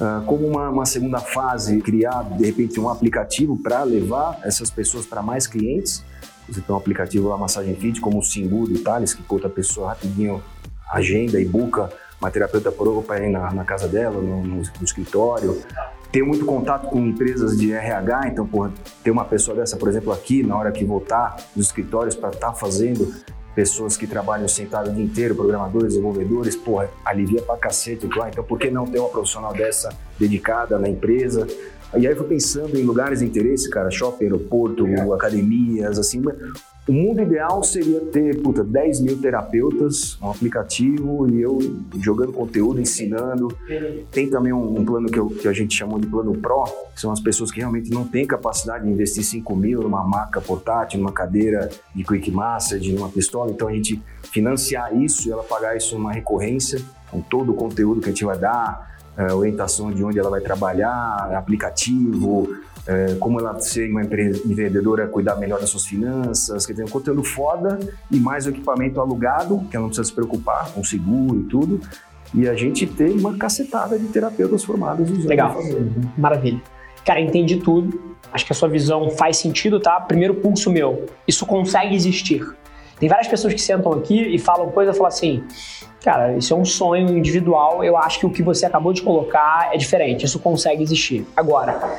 uh, 0.00 0.24
como 0.26 0.46
uma, 0.46 0.68
uma, 0.70 0.86
segunda 0.86 1.20
fase, 1.20 1.80
criar 1.80 2.22
de 2.22 2.46
repente 2.46 2.80
um 2.80 2.88
aplicativo 2.88 3.56
para 3.62 3.82
levar 3.82 4.40
essas 4.42 4.70
pessoas 4.70 5.06
para 5.06 5.22
mais 5.22 5.46
clientes. 5.46 6.04
Você 6.48 6.60
tem 6.60 6.74
um 6.74 6.78
aplicativo 6.78 7.28
lá, 7.28 7.36
Massagem 7.36 7.74
Fit, 7.76 8.00
como 8.00 8.18
o 8.18 8.22
Simbu 8.22 8.66
do 8.66 8.78
Thales, 8.80 9.14
que 9.14 9.22
conta 9.22 9.46
a 9.46 9.50
pessoa 9.50 9.90
rapidinho 9.90 10.42
agenda 10.92 11.40
e 11.40 11.44
buca 11.44 11.90
uma 12.20 12.30
terapeuta 12.30 12.70
por 12.70 13.02
para 13.02 13.26
ir 13.26 13.30
na, 13.30 13.52
na, 13.52 13.64
casa 13.64 13.88
dela, 13.88 14.20
no, 14.20 14.42
no, 14.42 14.56
no, 14.56 14.84
escritório. 14.84 15.60
Tenho 16.12 16.26
muito 16.26 16.44
contato 16.44 16.88
com 16.88 16.98
empresas 17.00 17.56
de 17.56 17.72
RH, 17.72 18.28
então, 18.28 18.46
por 18.46 18.70
ter 19.02 19.10
uma 19.10 19.24
pessoa 19.24 19.56
dessa, 19.56 19.76
por 19.76 19.88
exemplo, 19.88 20.12
aqui, 20.12 20.42
na 20.42 20.56
hora 20.56 20.70
que 20.70 20.84
voltar 20.84 21.36
dos 21.56 21.66
escritórios 21.66 22.14
para 22.14 22.28
estar 22.28 22.48
tá 22.48 22.52
fazendo 22.52 23.12
pessoas 23.54 23.96
que 23.96 24.06
trabalham 24.06 24.46
sentado 24.46 24.90
o 24.90 24.94
dia 24.94 25.04
inteiro, 25.04 25.34
programadores, 25.34 25.88
desenvolvedores, 25.88 26.54
porra, 26.54 26.88
alivia 27.04 27.42
pra 27.42 27.56
cacete. 27.56 28.06
Então, 28.06 28.44
por 28.44 28.58
que 28.58 28.70
não 28.70 28.86
ter 28.86 28.98
uma 28.98 29.08
profissional 29.08 29.52
dessa 29.52 29.90
dedicada 30.18 30.78
na 30.78 30.88
empresa? 30.88 31.46
E 31.94 32.06
aí 32.06 32.12
eu 32.12 32.16
fui 32.16 32.26
pensando 32.26 32.78
em 32.78 32.84
lugares 32.84 33.18
de 33.18 33.26
interesse, 33.26 33.68
cara, 33.68 33.90
shopping, 33.90 34.24
aeroporto, 34.24 34.86
academias, 35.12 35.98
assim. 35.98 36.22
O 36.88 36.92
mundo 36.92 37.22
ideal 37.22 37.62
seria 37.62 38.00
ter, 38.00 38.42
puta, 38.42 38.64
10 38.64 39.00
mil 39.02 39.20
terapeutas, 39.20 40.18
um 40.20 40.30
aplicativo 40.30 41.28
e 41.30 41.40
eu 41.40 41.58
jogando 42.00 42.32
conteúdo, 42.32 42.80
ensinando. 42.80 43.56
Tem 44.10 44.28
também 44.28 44.52
um, 44.52 44.80
um 44.80 44.84
plano 44.84 45.08
que, 45.08 45.18
eu, 45.18 45.28
que, 45.28 45.46
a 45.46 45.52
gente 45.52 45.76
chamou 45.76 46.00
de 46.00 46.06
plano 46.08 46.32
Pro, 46.38 46.64
que 46.92 47.00
são 47.00 47.12
as 47.12 47.20
pessoas 47.20 47.52
que 47.52 47.60
realmente 47.60 47.88
não 47.90 48.04
têm 48.04 48.26
capacidade 48.26 48.84
de 48.84 48.90
investir 48.90 49.22
5 49.22 49.54
mil 49.54 49.82
numa 49.82 50.02
maca 50.02 50.40
portátil, 50.40 50.98
numa 50.98 51.12
cadeira 51.12 51.70
de 51.94 52.02
quick 52.02 52.30
massage, 52.32 52.90
numa 52.92 53.10
pistola. 53.10 53.52
Então 53.52 53.68
a 53.68 53.72
gente 53.72 54.02
financiar 54.32 54.96
isso 54.96 55.28
e 55.28 55.30
ela 55.30 55.44
pagar 55.44 55.76
isso 55.76 55.96
numa 55.96 56.12
recorrência, 56.12 56.80
com 57.10 57.20
todo 57.20 57.52
o 57.52 57.54
conteúdo 57.54 58.00
que 58.00 58.06
a 58.06 58.12
gente 58.12 58.24
vai 58.24 58.38
dar, 58.38 58.92
é, 59.16 59.32
orientação 59.32 59.90
de 59.90 60.02
onde 60.04 60.18
ela 60.18 60.30
vai 60.30 60.40
trabalhar, 60.40 61.34
aplicativo, 61.34 62.48
é, 62.86 63.14
como 63.20 63.38
ela 63.38 63.58
ser 63.60 63.90
uma 63.90 64.02
empreendedora, 64.02 65.06
cuidar 65.06 65.36
melhor 65.36 65.60
das 65.60 65.70
suas 65.70 65.84
finanças, 65.84 66.66
quer 66.66 66.72
dizer, 66.72 66.84
um 66.84 66.88
conteúdo 66.88 67.22
foda 67.22 67.78
e 68.10 68.18
mais 68.18 68.46
o 68.46 68.50
equipamento 68.50 69.00
alugado, 69.00 69.60
que 69.70 69.76
ela 69.76 69.82
não 69.82 69.88
precisa 69.88 70.08
se 70.08 70.12
preocupar 70.12 70.70
com 70.72 70.82
seguro 70.82 71.40
e 71.40 71.44
tudo. 71.44 71.80
E 72.34 72.48
a 72.48 72.54
gente 72.54 72.86
tem 72.86 73.12
uma 73.18 73.36
cacetada 73.36 73.98
de 73.98 74.06
terapeutas 74.06 74.64
formados 74.64 75.10
usando. 75.10 75.28
Legal, 75.28 75.56
maravilha. 76.16 76.60
Cara, 77.04 77.20
entendi 77.20 77.58
tudo. 77.58 78.14
Acho 78.32 78.46
que 78.46 78.52
a 78.52 78.56
sua 78.56 78.68
visão 78.68 79.10
faz 79.10 79.36
sentido, 79.36 79.78
tá? 79.78 80.00
Primeiro 80.00 80.34
pulso 80.36 80.70
meu, 80.70 81.06
isso 81.28 81.44
consegue 81.44 81.94
existir. 81.94 82.42
Tem 83.02 83.08
várias 83.08 83.26
pessoas 83.26 83.52
que 83.52 83.60
sentam 83.60 83.92
aqui 83.94 84.16
e 84.32 84.38
falam 84.38 84.70
coisa, 84.70 84.92
falam 84.92 85.08
assim, 85.08 85.42
Cara, 86.04 86.36
isso 86.36 86.54
é 86.54 86.56
um 86.56 86.64
sonho 86.64 87.18
individual. 87.18 87.82
Eu 87.82 87.96
acho 87.96 88.20
que 88.20 88.26
o 88.26 88.30
que 88.30 88.44
você 88.44 88.64
acabou 88.64 88.92
de 88.92 89.02
colocar 89.02 89.70
é 89.72 89.76
diferente. 89.76 90.24
Isso 90.24 90.38
consegue 90.38 90.84
existir. 90.84 91.26
Agora, 91.36 91.98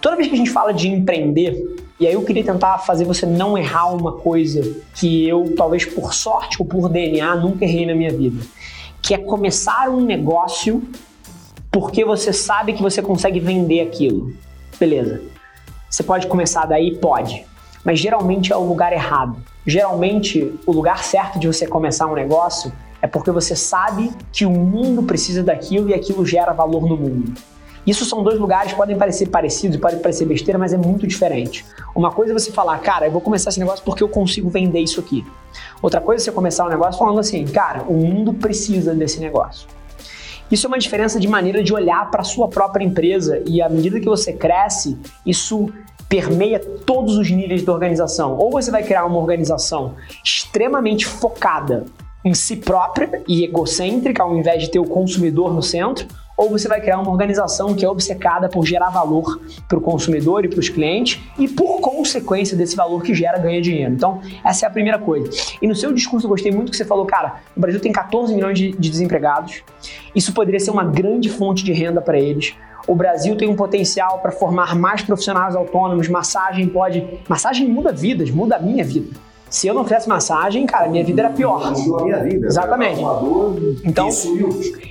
toda 0.00 0.14
vez 0.14 0.28
que 0.28 0.34
a 0.34 0.36
gente 0.36 0.50
fala 0.50 0.72
de 0.72 0.88
empreender, 0.88 1.76
e 1.98 2.06
aí 2.06 2.12
eu 2.12 2.22
queria 2.22 2.44
tentar 2.44 2.78
fazer 2.78 3.04
você 3.04 3.26
não 3.26 3.58
errar 3.58 3.92
uma 3.92 4.12
coisa 4.12 4.62
que 4.94 5.28
eu, 5.28 5.52
talvez 5.56 5.84
por 5.84 6.14
sorte 6.14 6.58
ou 6.60 6.64
por 6.64 6.88
DNA, 6.88 7.34
nunca 7.34 7.64
errei 7.64 7.84
na 7.84 7.94
minha 7.94 8.12
vida, 8.12 8.40
que 9.02 9.14
é 9.14 9.18
começar 9.18 9.90
um 9.90 10.00
negócio 10.00 10.80
porque 11.72 12.04
você 12.04 12.32
sabe 12.32 12.72
que 12.72 12.82
você 12.82 13.02
consegue 13.02 13.40
vender 13.40 13.80
aquilo. 13.80 14.32
Beleza. 14.78 15.22
Você 15.90 16.04
pode 16.04 16.28
começar 16.28 16.66
daí? 16.66 16.96
Pode. 16.96 17.44
Mas 17.84 17.98
geralmente 17.98 18.52
é 18.52 18.56
o 18.56 18.62
lugar 18.62 18.92
errado. 18.92 19.36
Geralmente, 19.66 20.58
o 20.64 20.72
lugar 20.72 21.02
certo 21.02 21.38
de 21.38 21.46
você 21.46 21.66
começar 21.66 22.06
um 22.06 22.14
negócio 22.14 22.72
é 23.02 23.06
porque 23.06 23.30
você 23.30 23.56
sabe 23.56 24.12
que 24.32 24.46
o 24.46 24.50
mundo 24.50 25.02
precisa 25.02 25.42
daquilo 25.42 25.88
e 25.90 25.94
aquilo 25.94 26.24
gera 26.24 26.52
valor 26.52 26.88
no 26.88 26.96
mundo. 26.96 27.34
Isso 27.86 28.04
são 28.04 28.22
dois 28.22 28.38
lugares 28.38 28.72
que 28.72 28.76
podem 28.76 28.96
parecer 28.96 29.28
parecidos, 29.28 29.76
podem 29.76 30.00
parecer 30.00 30.24
besteira, 30.24 30.58
mas 30.58 30.72
é 30.72 30.76
muito 30.76 31.06
diferente. 31.06 31.64
Uma 31.94 32.10
coisa 32.10 32.32
é 32.32 32.38
você 32.38 32.50
falar, 32.50 32.78
cara, 32.78 33.06
eu 33.06 33.12
vou 33.12 33.20
começar 33.20 33.50
esse 33.50 33.60
negócio 33.60 33.84
porque 33.84 34.02
eu 34.02 34.08
consigo 34.08 34.50
vender 34.50 34.80
isso 34.80 34.98
aqui. 34.98 35.24
Outra 35.80 36.00
coisa 36.00 36.20
é 36.20 36.24
você 36.24 36.32
começar 36.32 36.64
um 36.66 36.68
negócio 36.68 36.98
falando 36.98 37.20
assim, 37.20 37.44
cara, 37.44 37.84
o 37.84 37.94
mundo 37.94 38.34
precisa 38.34 38.92
desse 38.92 39.20
negócio. 39.20 39.68
Isso 40.50 40.66
é 40.66 40.68
uma 40.68 40.78
diferença 40.78 41.18
de 41.18 41.28
maneira 41.28 41.62
de 41.62 41.72
olhar 41.72 42.10
para 42.10 42.22
a 42.22 42.24
sua 42.24 42.48
própria 42.48 42.84
empresa 42.84 43.42
e 43.46 43.62
à 43.62 43.68
medida 43.68 44.00
que 44.00 44.06
você 44.06 44.32
cresce, 44.32 44.96
isso 45.24 45.68
permeia 46.08 46.58
todos 46.58 47.16
os 47.16 47.30
níveis 47.30 47.62
da 47.62 47.72
organização. 47.72 48.36
Ou 48.36 48.50
você 48.50 48.70
vai 48.70 48.82
criar 48.82 49.04
uma 49.04 49.18
organização 49.18 49.94
extremamente 50.24 51.06
focada 51.06 51.84
em 52.24 52.34
si 52.34 52.56
própria 52.56 53.22
e 53.28 53.44
egocêntrica, 53.44 54.22
ao 54.22 54.36
invés 54.36 54.62
de 54.62 54.70
ter 54.70 54.80
o 54.80 54.84
consumidor 54.84 55.54
no 55.54 55.62
centro, 55.62 56.08
ou 56.36 56.50
você 56.50 56.68
vai 56.68 56.80
criar 56.80 56.98
uma 57.00 57.10
organização 57.10 57.74
que 57.74 57.84
é 57.84 57.88
obcecada 57.88 58.48
por 58.48 58.66
gerar 58.66 58.90
valor 58.90 59.40
para 59.66 59.78
o 59.78 59.80
consumidor 59.80 60.44
e 60.44 60.48
para 60.48 60.60
os 60.60 60.68
clientes 60.68 61.20
e, 61.38 61.48
por 61.48 61.80
consequência 61.80 62.56
desse 62.56 62.76
valor 62.76 63.02
que 63.02 63.14
gera, 63.14 63.38
ganha 63.38 63.60
dinheiro. 63.62 63.92
Então, 63.92 64.20
essa 64.44 64.66
é 64.66 64.68
a 64.68 64.70
primeira 64.70 64.98
coisa. 64.98 65.30
E 65.62 65.66
no 65.66 65.74
seu 65.74 65.92
discurso, 65.92 66.26
eu 66.26 66.30
gostei 66.30 66.52
muito 66.52 66.70
que 66.70 66.76
você 66.76 66.84
falou, 66.84 67.06
cara, 67.06 67.36
o 67.56 67.60
Brasil 67.60 67.80
tem 67.80 67.90
14 67.90 68.34
milhões 68.34 68.58
de, 68.58 68.72
de 68.72 68.90
desempregados, 68.90 69.62
isso 70.14 70.32
poderia 70.34 70.60
ser 70.60 70.70
uma 70.70 70.84
grande 70.84 71.30
fonte 71.30 71.64
de 71.64 71.72
renda 71.72 72.02
para 72.02 72.18
eles. 72.18 72.54
O 72.86 72.94
Brasil 72.94 73.36
tem 73.36 73.48
um 73.48 73.56
potencial 73.56 74.20
para 74.20 74.30
formar 74.30 74.76
mais 74.76 75.02
profissionais 75.02 75.56
autônomos. 75.56 76.08
Massagem 76.08 76.68
pode. 76.68 77.20
Massagem 77.28 77.68
muda 77.68 77.92
vidas, 77.92 78.30
muda 78.30 78.56
a 78.56 78.58
minha 78.58 78.84
vida. 78.84 79.10
Se 79.48 79.66
eu 79.66 79.74
não 79.74 79.84
fizesse 79.84 80.08
massagem, 80.08 80.66
cara, 80.66 80.88
minha 80.88 81.04
vida 81.04 81.22
era 81.22 81.30
pior. 81.30 81.72
Minha 82.02 82.22
vida. 82.22 82.46
Exatamente. 82.46 83.00
Então, 83.84 84.08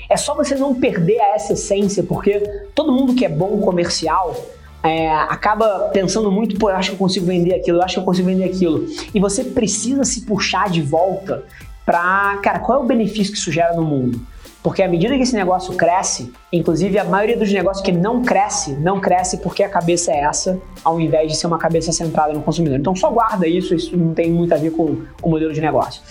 é 0.10 0.18
só 0.18 0.34
você 0.34 0.56
não 0.56 0.74
perder 0.74 1.18
essa 1.36 1.54
essência, 1.54 2.04
porque 2.04 2.40
todo 2.74 2.92
mundo 2.92 3.14
que 3.14 3.26
é 3.26 3.30
bom 3.30 3.60
comercial 3.60 4.36
é, 4.82 5.12
acaba 5.12 5.90
pensando 5.92 6.32
muito, 6.32 6.58
pô, 6.58 6.70
eu 6.70 6.76
acho 6.76 6.92
que 6.92 6.96
eu 6.96 7.00
consigo 7.00 7.26
vender 7.26 7.56
aquilo, 7.56 7.80
eu 7.80 7.84
acho 7.84 7.96
que 7.96 8.00
eu 8.00 8.06
consigo 8.06 8.28
vender 8.28 8.46
aquilo. 8.46 8.86
E 9.14 9.20
você 9.20 9.44
precisa 9.44 10.04
se 10.04 10.22
puxar 10.22 10.70
de 10.70 10.82
volta 10.82 11.44
para, 11.86 12.38
cara, 12.42 12.60
qual 12.60 12.80
é 12.80 12.84
o 12.84 12.86
benefício 12.86 13.34
que 13.34 13.38
isso 13.38 13.52
gera 13.52 13.74
no 13.76 13.84
mundo? 13.84 14.22
Porque 14.66 14.82
à 14.82 14.88
medida 14.88 15.16
que 15.16 15.22
esse 15.22 15.36
negócio 15.36 15.76
cresce, 15.76 16.34
inclusive 16.52 16.98
a 16.98 17.04
maioria 17.04 17.38
dos 17.38 17.54
negócios 17.54 17.86
que 17.86 17.92
não 17.92 18.24
cresce, 18.24 18.74
não 18.74 19.00
cresce 19.00 19.38
porque 19.38 19.62
a 19.62 19.70
cabeça 19.70 20.12
é 20.12 20.22
essa, 20.22 20.60
ao 20.84 21.00
invés 21.00 21.32
de 21.32 21.38
ser 21.38 21.46
uma 21.46 21.60
cabeça 21.60 21.92
centrada 21.92 22.34
no 22.34 22.42
consumidor. 22.42 22.80
Então 22.80 22.96
só 22.96 23.12
guarda 23.12 23.48
isso, 23.48 23.76
isso 23.76 23.96
não 23.96 24.16
tem 24.16 24.32
muito 24.32 24.56
a 24.56 24.58
ver 24.58 24.72
com 24.72 25.04
o 25.22 25.30
modelo 25.30 25.54
de 25.54 25.62
negócio. 25.62 26.02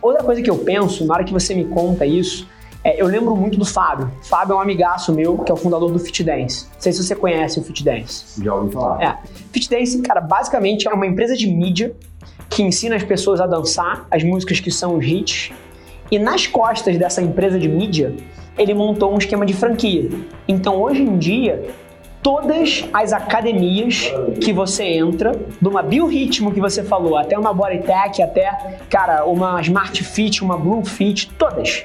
Outra 0.00 0.24
coisa 0.24 0.40
que 0.40 0.48
eu 0.48 0.56
penso, 0.56 1.04
na 1.04 1.16
hora 1.16 1.22
que 1.22 1.34
você 1.34 1.54
me 1.54 1.66
conta 1.66 2.06
isso, 2.06 2.48
é, 2.82 2.98
eu 2.98 3.06
lembro 3.06 3.36
muito 3.36 3.58
do 3.58 3.66
Fábio. 3.66 4.10
Fábio 4.22 4.54
é 4.54 4.56
um 4.56 4.60
amigaço 4.62 5.12
meu, 5.12 5.36
que 5.36 5.52
é 5.52 5.54
o 5.54 5.58
fundador 5.58 5.92
do 5.92 5.98
Fit 5.98 6.24
Dance. 6.24 6.64
Não 6.72 6.80
sei 6.80 6.92
se 6.94 7.04
você 7.04 7.14
conhece 7.14 7.60
o 7.60 7.62
Fit 7.62 7.84
Dance. 7.84 8.42
Já 8.42 8.54
ouvi 8.54 8.72
falar. 8.72 9.02
É. 9.02 9.18
Fit 9.52 9.68
Dance, 9.68 10.00
cara, 10.00 10.22
basicamente 10.22 10.88
é 10.88 10.90
uma 10.94 11.06
empresa 11.06 11.36
de 11.36 11.46
mídia 11.46 11.94
que 12.48 12.62
ensina 12.62 12.96
as 12.96 13.04
pessoas 13.04 13.38
a 13.38 13.46
dançar 13.46 14.06
as 14.10 14.24
músicas 14.24 14.60
que 14.60 14.70
são 14.70 14.96
os 14.96 15.04
hits 15.04 15.52
e 16.10 16.18
nas 16.18 16.46
costas 16.46 16.96
dessa 16.96 17.22
empresa 17.22 17.58
de 17.58 17.68
mídia, 17.68 18.14
ele 18.56 18.74
montou 18.74 19.14
um 19.14 19.18
esquema 19.18 19.46
de 19.46 19.52
franquia. 19.52 20.10
Então 20.46 20.80
hoje 20.80 21.02
em 21.02 21.18
dia, 21.18 21.68
todas 22.22 22.84
as 22.92 23.12
academias 23.12 24.12
que 24.40 24.52
você 24.52 24.84
entra, 24.84 25.32
de 25.60 25.68
uma 25.68 25.82
biorritmo 25.82 26.52
que 26.52 26.60
você 26.60 26.82
falou, 26.82 27.16
até 27.16 27.38
uma 27.38 27.52
Bodytech, 27.52 28.22
até, 28.22 28.78
cara, 28.90 29.24
uma 29.24 29.60
Smart 29.60 30.02
Fit, 30.04 30.42
uma 30.42 30.56
Blue 30.56 30.84
Fit, 30.84 31.30
todas. 31.38 31.84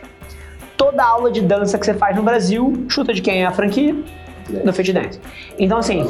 Toda 0.75 1.03
aula 1.03 1.31
de 1.31 1.41
dança 1.41 1.77
que 1.77 1.85
você 1.85 1.93
faz 1.93 2.15
no 2.15 2.23
Brasil, 2.23 2.85
chuta 2.89 3.13
de 3.13 3.21
quem 3.21 3.43
é 3.43 3.45
a 3.45 3.51
franquia? 3.51 3.95
Do 4.65 4.73
Fit 4.73 4.91
Dance. 4.91 5.19
Então, 5.57 5.77
assim, 5.77 6.03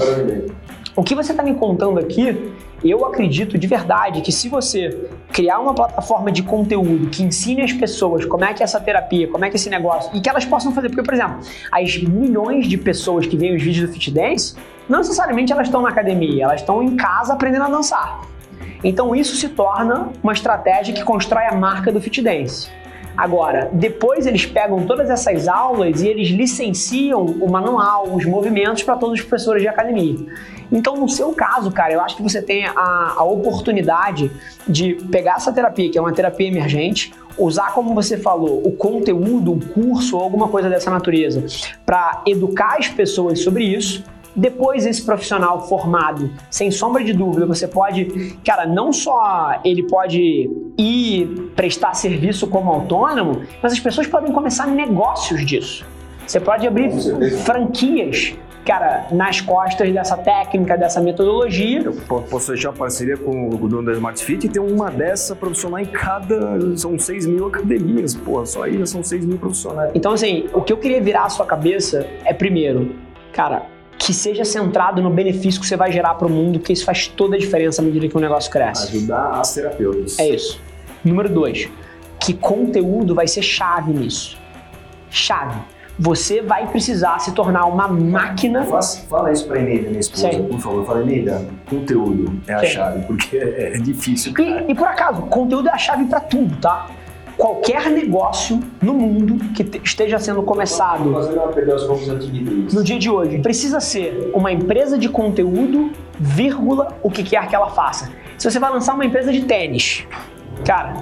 o 0.95 1.03
que 1.03 1.13
você 1.13 1.31
está 1.31 1.43
me 1.43 1.53
contando 1.53 1.99
aqui 1.99 2.51
eu 2.83 3.05
acredito 3.05 3.57
de 3.57 3.67
verdade 3.67 4.21
que 4.21 4.31
se 4.31 4.49
você 4.49 5.07
criar 5.31 5.59
uma 5.59 5.73
plataforma 5.73 6.31
de 6.31 6.43
conteúdo 6.43 7.09
que 7.09 7.23
ensine 7.23 7.61
as 7.61 7.71
pessoas 7.71 8.25
como 8.25 8.43
é 8.43 8.53
que 8.53 8.61
é 8.61 8.65
essa 8.65 8.79
terapia, 8.79 9.27
como 9.27 9.45
é 9.45 9.49
que 9.49 9.55
é 9.55 9.57
esse 9.57 9.69
negócio, 9.69 10.15
e 10.15 10.19
que 10.19 10.29
elas 10.29 10.45
possam 10.45 10.71
fazer, 10.73 10.89
porque, 10.89 11.03
por 11.03 11.13
exemplo, 11.13 11.39
as 11.71 11.97
milhões 11.97 12.67
de 12.67 12.77
pessoas 12.77 13.25
que 13.25 13.37
veem 13.37 13.55
os 13.55 13.63
vídeos 13.63 13.87
do 13.87 13.93
Fit 13.93 14.11
Dance, 14.11 14.55
não 14.89 14.99
necessariamente 14.99 15.51
elas 15.51 15.67
estão 15.67 15.81
na 15.81 15.89
academia, 15.89 16.43
elas 16.43 16.61
estão 16.61 16.83
em 16.83 16.95
casa 16.95 17.33
aprendendo 17.33 17.65
a 17.65 17.69
dançar. 17.69 18.21
Então 18.83 19.15
isso 19.15 19.35
se 19.35 19.49
torna 19.49 20.09
uma 20.21 20.33
estratégia 20.33 20.93
que 20.93 21.03
constrói 21.03 21.45
a 21.45 21.55
marca 21.55 21.91
do 21.91 22.01
Fit 22.01 22.21
Dance. 22.21 22.69
Agora, 23.15 23.69
depois 23.71 24.25
eles 24.25 24.45
pegam 24.45 24.85
todas 24.85 25.07
essas 25.07 25.47
aulas 25.47 26.01
e 26.01 26.07
eles 26.07 26.29
licenciam 26.29 27.23
o 27.23 27.49
manual, 27.49 28.11
os 28.11 28.25
movimentos 28.25 28.81
para 28.81 28.95
todos 28.95 29.19
os 29.19 29.25
professores 29.25 29.61
de 29.61 29.67
academia. 29.67 30.17
Então, 30.73 30.97
no 30.97 31.07
seu 31.07 31.31
caso, 31.33 31.71
cara, 31.71 31.93
eu 31.93 32.01
acho 32.01 32.17
que 32.17 32.23
você 32.23 32.41
tem 32.41 32.65
a, 32.65 33.13
a 33.17 33.23
oportunidade 33.23 34.31
de 34.67 34.95
pegar 35.11 35.35
essa 35.35 35.53
terapia, 35.53 35.89
que 35.89 35.97
é 35.99 36.01
uma 36.01 36.11
terapia 36.11 36.47
emergente, 36.47 37.13
usar, 37.37 37.73
como 37.73 37.93
você 37.93 38.17
falou, 38.17 38.61
o 38.65 38.71
conteúdo, 38.71 39.53
um 39.53 39.59
curso 39.59 40.17
ou 40.17 40.23
alguma 40.23 40.47
coisa 40.47 40.67
dessa 40.69 40.89
natureza, 40.89 41.45
para 41.85 42.23
educar 42.25 42.77
as 42.79 42.89
pessoas 42.89 43.39
sobre 43.39 43.65
isso 43.65 44.03
Depois, 44.35 44.85
esse 44.85 45.03
profissional 45.03 45.67
formado, 45.67 46.31
sem 46.49 46.71
sombra 46.71 47.03
de 47.03 47.13
dúvida, 47.13 47.45
você 47.45 47.67
pode, 47.67 48.35
cara, 48.43 48.65
não 48.65 48.91
só 48.91 49.59
ele 49.63 49.83
pode 49.83 50.49
ir 50.75 51.51
prestar 51.55 51.93
serviço 51.93 52.47
como 52.47 52.71
autônomo, 52.71 53.43
mas 53.61 53.73
as 53.73 53.79
pessoas 53.79 54.07
podem 54.07 54.31
começar 54.31 54.65
negócios 54.65 55.45
disso. 55.45 55.85
Você 56.25 56.39
pode 56.39 56.65
abrir 56.65 56.91
franquias 57.43 58.33
cara, 58.65 59.07
nas 59.11 59.41
costas 59.41 59.91
dessa 59.91 60.17
técnica, 60.17 60.77
dessa 60.77 61.01
metodologia. 61.01 61.81
Eu 61.83 61.93
posso 61.93 62.51
fechar 62.51 62.71
parceria 62.71 63.17
com 63.17 63.49
o 63.49 63.67
dono 63.67 63.85
da 63.85 63.91
Smart 63.93 64.23
Fit 64.23 64.45
e 64.45 64.49
ter 64.49 64.59
uma 64.59 64.89
dessa 64.89 65.35
profissional 65.35 65.79
em 65.79 65.85
cada. 65.85 66.77
São 66.77 66.97
6 66.97 67.25
mil 67.25 67.47
academias, 67.47 68.15
pô, 68.15 68.45
só 68.45 68.63
aí 68.63 68.77
já 68.77 68.85
são 68.85 69.03
6 69.03 69.25
mil 69.25 69.37
profissionais. 69.37 69.91
Então, 69.93 70.13
assim, 70.13 70.49
o 70.53 70.61
que 70.61 70.71
eu 70.71 70.77
queria 70.77 71.01
virar 71.01 71.25
a 71.25 71.29
sua 71.29 71.45
cabeça 71.45 72.07
é, 72.23 72.33
primeiro, 72.33 72.95
cara, 73.33 73.63
que 73.97 74.13
seja 74.13 74.43
centrado 74.45 75.01
no 75.01 75.09
benefício 75.09 75.59
que 75.59 75.67
você 75.67 75.77
vai 75.77 75.91
gerar 75.91 76.15
para 76.15 76.27
o 76.27 76.29
mundo, 76.29 76.59
porque 76.59 76.73
isso 76.73 76.85
faz 76.85 77.07
toda 77.07 77.35
a 77.35 77.39
diferença 77.39 77.81
à 77.81 77.85
medida 77.85 78.07
que 78.07 78.17
o 78.17 78.19
negócio 78.19 78.51
cresce. 78.51 78.95
Ajudar 78.95 79.39
as 79.39 79.53
terapeutas. 79.53 80.19
É 80.19 80.29
isso. 80.29 80.59
Número 81.03 81.29
dois, 81.29 81.69
que 82.19 82.33
conteúdo 82.33 83.13
vai 83.13 83.27
ser 83.27 83.41
chave 83.41 83.91
nisso. 83.91 84.37
Chave 85.09 85.59
você 85.97 86.41
vai 86.41 86.67
precisar 86.67 87.19
se 87.19 87.31
tornar 87.33 87.65
uma 87.65 87.87
máquina. 87.87 88.65
fala 89.09 89.31
isso 89.31 89.47
pra 89.47 89.59
Eneida, 89.59 89.89
minha 89.89 89.99
esposa, 89.99 90.31
Sim. 90.31 90.43
por 90.43 90.59
favor. 90.59 90.85
Fala, 90.85 91.01
Eneida, 91.01 91.45
conteúdo 91.69 92.33
é 92.47 92.53
a 92.53 92.59
Sim. 92.59 92.65
chave, 92.67 93.05
porque 93.05 93.37
é, 93.37 93.73
é 93.77 93.77
difícil. 93.77 94.33
E, 94.37 94.71
e, 94.71 94.75
por 94.75 94.87
acaso, 94.87 95.21
conteúdo 95.23 95.69
é 95.69 95.71
a 95.71 95.77
chave 95.77 96.05
para 96.05 96.19
tudo, 96.19 96.55
tá? 96.57 96.87
Qualquer 97.37 97.89
negócio 97.89 98.59
no 98.81 98.93
mundo 98.93 99.43
que 99.55 99.63
esteja 99.83 100.19
sendo 100.19 100.43
começado 100.43 101.03
no 102.71 102.83
dia 102.83 102.99
de 102.99 103.09
hoje 103.09 103.39
precisa 103.39 103.79
ser 103.79 104.29
uma 104.35 104.51
empresa 104.51 104.99
de 104.99 105.09
conteúdo, 105.09 105.91
vírgula, 106.19 106.95
o 107.01 107.09
que 107.09 107.23
quer 107.23 107.47
que 107.47 107.55
ela 107.55 107.71
faça. 107.71 108.11
Se 108.37 108.49
você 108.49 108.59
vai 108.59 108.71
lançar 108.71 108.93
uma 108.93 109.03
empresa 109.03 109.31
de 109.31 109.41
tênis, 109.45 110.05
cara, 110.63 110.93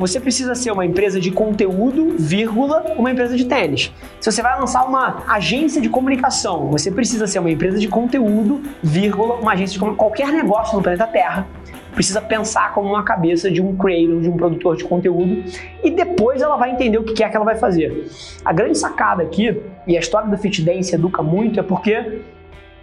você 0.00 0.18
precisa 0.18 0.54
ser 0.54 0.70
uma 0.70 0.84
empresa 0.84 1.20
de 1.20 1.30
conteúdo, 1.30 2.16
vírgula, 2.18 2.94
uma 2.96 3.10
empresa 3.10 3.36
de 3.36 3.44
tênis. 3.44 3.92
Se 4.18 4.32
você 4.32 4.40
vai 4.40 4.58
lançar 4.58 4.88
uma 4.88 5.22
agência 5.28 5.78
de 5.78 5.90
comunicação, 5.90 6.70
você 6.70 6.90
precisa 6.90 7.26
ser 7.26 7.38
uma 7.38 7.50
empresa 7.50 7.78
de 7.78 7.86
conteúdo, 7.86 8.62
vírgula, 8.82 9.34
uma 9.34 9.52
agência 9.52 9.78
de. 9.78 9.94
Qualquer 9.94 10.32
negócio 10.32 10.74
no 10.74 10.82
planeta 10.82 11.06
Terra 11.06 11.46
precisa 11.94 12.20
pensar 12.20 12.72
como 12.72 12.88
uma 12.88 13.02
cabeça 13.02 13.50
de 13.50 13.60
um 13.60 13.76
creator, 13.76 14.20
de 14.22 14.28
um 14.30 14.36
produtor 14.38 14.74
de 14.74 14.84
conteúdo, 14.84 15.44
e 15.84 15.90
depois 15.90 16.40
ela 16.40 16.56
vai 16.56 16.70
entender 16.70 16.96
o 16.96 17.04
que 17.04 17.22
é 17.22 17.28
que 17.28 17.36
ela 17.36 17.44
vai 17.44 17.56
fazer. 17.56 18.08
A 18.42 18.54
grande 18.54 18.78
sacada 18.78 19.22
aqui, 19.22 19.60
e 19.86 19.96
a 19.98 20.00
história 20.00 20.30
do 20.30 20.38
Fit 20.38 20.62
Dance 20.62 20.94
educa 20.94 21.22
muito, 21.22 21.60
é 21.60 21.62
porque, 21.62 22.22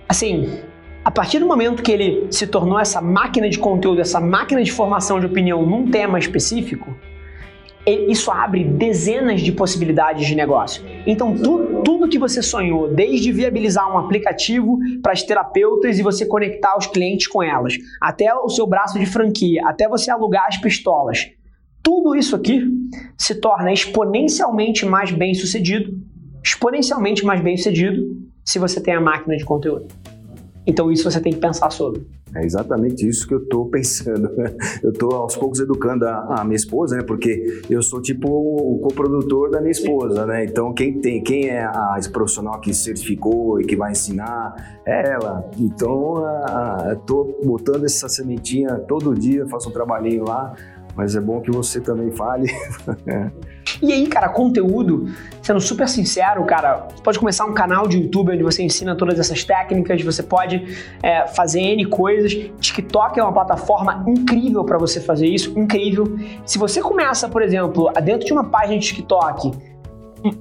assim, 0.08 0.60
a 1.08 1.12
partir 1.12 1.40
do 1.40 1.48
momento 1.48 1.82
que 1.82 1.90
ele 1.90 2.28
se 2.30 2.46
tornou 2.46 2.78
essa 2.78 3.00
máquina 3.00 3.50
de 3.50 3.58
conteúdo, 3.58 4.02
essa 4.02 4.20
máquina 4.20 4.62
de 4.62 4.74
formação 4.74 5.22
de 5.22 5.26
opinião 5.26 5.66
num 5.66 5.90
tema 5.90 6.20
específico, 6.20 6.94
isso 8.10 8.30
abre 8.30 8.66
dezenas 8.66 9.40
de 9.40 9.54
possibilidades 9.54 10.28
de 10.28 10.36
negócio. 10.36 10.84
Então, 11.06 11.34
tu, 11.34 11.82
tudo 11.86 12.10
que 12.10 12.20
você 12.20 12.42
sonhou, 12.42 12.94
desde 12.94 13.32
viabilizar 13.32 13.90
um 13.90 13.98
aplicativo 13.98 14.78
para 15.02 15.14
as 15.14 15.24
terapeutas 15.24 15.98
e 15.98 16.04
você 16.04 16.26
conectar 16.26 16.78
os 16.78 16.88
clientes 16.88 17.26
com 17.26 17.42
elas, 17.42 17.76
até 18.02 18.34
o 18.36 18.50
seu 18.50 18.68
braço 18.68 19.00
de 19.00 19.06
franquia, 19.06 19.62
até 19.66 19.88
você 19.88 20.12
alugar 20.12 20.48
as 20.50 20.58
pistolas, 20.58 21.26
tudo 21.82 22.18
isso 22.18 22.36
aqui 22.36 22.70
se 23.18 23.36
torna 23.36 23.72
exponencialmente 23.72 24.86
mais 24.86 25.10
bem 25.10 25.34
sucedido, 25.34 25.98
exponencialmente 26.44 27.24
mais 27.24 27.40
bem 27.40 27.56
sucedido 27.56 28.28
se 28.44 28.60
você 28.60 28.84
tem 28.84 28.94
a 28.94 29.00
máquina 29.00 29.38
de 29.38 29.46
conteúdo. 29.46 29.88
Então 30.68 30.92
isso 30.92 31.10
você 31.10 31.22
tem 31.22 31.32
que 31.32 31.40
pensar 31.40 31.72
sobre. 31.72 32.06
É 32.36 32.46
exatamente 32.46 33.08
isso 33.08 33.26
que 33.26 33.34
eu 33.34 33.42
estou 33.42 33.68
pensando. 33.70 34.30
Eu 34.84 34.92
estou 34.92 35.14
aos 35.14 35.36
poucos 35.36 35.60
educando 35.60 36.06
a, 36.06 36.42
a, 36.42 36.44
minha 36.44 36.58
esposa, 36.58 36.98
né? 36.98 37.04
Porque 37.04 37.62
eu 37.70 37.82
sou 37.82 38.02
tipo 38.02 38.28
o 38.28 38.80
coprodutor 38.80 39.50
da 39.50 39.60
minha 39.60 39.72
esposa, 39.72 40.26
né? 40.26 40.44
Então 40.44 40.74
quem 40.74 41.00
tem, 41.00 41.24
quem 41.24 41.48
é 41.48 41.64
a 41.64 41.98
profissional 42.12 42.60
que 42.60 42.74
certificou 42.74 43.62
e 43.62 43.66
que 43.66 43.76
vai 43.76 43.94
ensinar 43.94 44.82
é 44.86 45.14
ela. 45.14 45.50
Então 45.58 46.16
estou 46.92 47.40
botando 47.44 47.86
essa 47.86 48.10
sementinha 48.10 48.76
todo 48.88 49.16
dia, 49.16 49.48
faço 49.48 49.70
um 49.70 49.72
trabalhinho 49.72 50.26
lá 50.26 50.54
mas 50.98 51.16
é 51.16 51.22
bom 51.22 51.40
que 51.40 51.52
você 51.52 51.80
também 51.80 52.12
fale. 52.12 52.52
e 53.82 53.92
aí, 53.92 54.08
cara, 54.08 54.30
conteúdo, 54.30 55.10
sendo 55.42 55.60
super 55.60 55.88
sincero, 55.88 56.44
cara, 56.46 56.88
você 56.94 57.02
pode 57.02 57.20
começar 57.20 57.46
um 57.46 57.54
canal 57.54 57.88
de 57.88 57.98
YouTube 57.98 58.32
onde 58.32 58.44
você 58.44 58.64
ensina 58.64 58.96
todas 58.96 59.20
essas 59.20 59.44
técnicas, 59.44 60.02
você 60.02 60.24
pode 60.24 60.78
é, 61.02 61.28
fazer 61.28 61.62
N 61.62 61.86
coisas. 61.86 62.34
TikTok 62.60 63.20
é 63.20 63.24
uma 63.24 63.34
plataforma 63.34 64.04
incrível 64.08 64.64
para 64.64 64.78
você 64.78 65.00
fazer 65.00 65.28
isso, 65.28 65.58
incrível. 65.58 66.18
Se 66.46 66.58
você 66.58 66.82
começa, 66.82 67.28
por 67.28 67.42
exemplo, 67.42 67.92
dentro 68.04 68.26
de 68.26 68.34
uma 68.34 68.46
página 68.46 68.80
de 68.80 68.88
TikTok, 68.88 69.52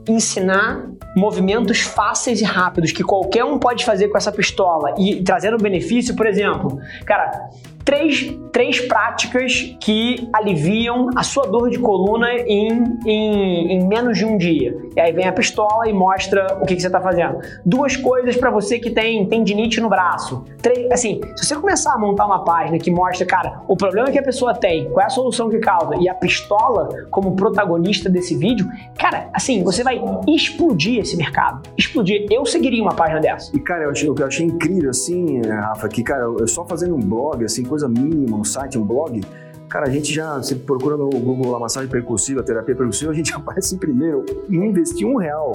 ensinar 0.09 0.88
movimentos 1.16 1.81
fáceis 1.81 2.40
e 2.40 2.44
rápidos 2.44 2.92
que 2.92 3.03
qualquer 3.03 3.44
um 3.44 3.59
pode 3.59 3.85
fazer 3.85 4.09
com 4.09 4.16
essa 4.16 4.33
pistola 4.33 4.94
e 4.98 5.22
trazer 5.22 5.55
um 5.55 5.59
benefício, 5.59 6.14
por 6.14 6.27
exemplo, 6.27 6.79
cara, 7.05 7.48
três, 7.87 8.37
três 8.53 8.81
práticas 8.81 9.77
que 9.81 10.29
aliviam 10.33 11.09
a 11.14 11.22
sua 11.22 11.46
dor 11.46 11.70
de 11.70 11.79
coluna 11.79 12.33
em, 12.33 12.99
em, 13.07 13.72
em 13.72 13.87
menos 13.87 14.18
de 14.18 14.25
um 14.25 14.37
dia. 14.37 14.77
E 14.96 15.01
aí 15.01 15.12
vem 15.12 15.27
a 15.27 15.33
pistola 15.33 15.88
e 15.88 15.92
mostra 15.92 16.59
o 16.61 16.66
que, 16.66 16.75
que 16.75 16.81
você 16.81 16.88
está 16.88 17.01
fazendo. 17.01 17.38
Duas 17.64 17.96
coisas 17.96 18.37
para 18.37 18.51
você 18.51 18.81
que 18.81 18.90
tem 18.90 19.25
tendinite 19.27 19.81
no 19.81 19.88
braço. 19.88 20.44
Três, 20.61 20.90
assim, 20.90 21.20
se 21.37 21.46
você 21.46 21.55
começar 21.55 21.94
a 21.94 21.99
montar 21.99 22.27
uma 22.27 22.44
página 22.44 22.77
que 22.79 22.90
mostra, 22.90 23.25
cara, 23.25 23.62
o 23.68 23.77
problema 23.77 24.11
que 24.11 24.18
a 24.18 24.22
pessoa 24.22 24.53
tem, 24.53 24.90
qual 24.90 25.03
é 25.03 25.07
a 25.07 25.11
solução 25.11 25.49
que 25.49 25.59
causa, 25.59 25.94
e 26.01 26.09
a 26.09 26.14
pistola 26.14 26.88
como 27.11 27.37
protagonista 27.37 28.11
desse 28.11 28.37
vídeo, 28.37 28.68
cara, 28.99 29.31
assim, 29.33 29.62
você 29.62 29.85
vai 29.85 30.03
explodir 30.27 31.01
esse 31.01 31.16
mercado. 31.16 31.62
Explodir. 31.79 32.27
Eu 32.31 32.44
seguiria 32.44 32.83
uma 32.83 32.94
página 32.94 33.20
dessa. 33.20 33.57
E, 33.57 33.61
cara, 33.61 33.85
eu 33.85 33.90
achei, 33.90 34.09
eu 34.09 34.27
achei 34.27 34.46
incrível, 34.46 34.90
assim, 34.90 35.40
Rafa, 35.42 35.88
que, 35.88 36.03
cara, 36.03 36.25
eu 36.25 36.49
só 36.49 36.64
fazendo 36.64 36.96
um 36.96 37.01
blog, 37.01 37.44
assim, 37.44 37.64
coisa 37.77 37.89
mínima, 37.89 38.39
um 38.39 38.45
site, 38.45 38.79
um 38.79 38.85
blog, 38.85 39.21
cara, 39.69 39.87
a 39.87 39.91
gente 39.91 40.12
já, 40.12 40.43
se 40.43 40.55
procura 40.55 40.97
no 40.97 41.11
Google 41.11 41.55
a 41.55 41.61
massagem 41.61 41.91
percussiva, 41.91 42.43
terapia 42.43 42.75
percussiva, 42.75 43.12
a 43.12 43.15
gente 43.15 43.35
aparece 43.35 43.75
em 43.75 43.79
primeiro. 43.79 44.25
Não 44.49 44.65
investir 44.65 45.07
um 45.07 45.17
real. 45.17 45.53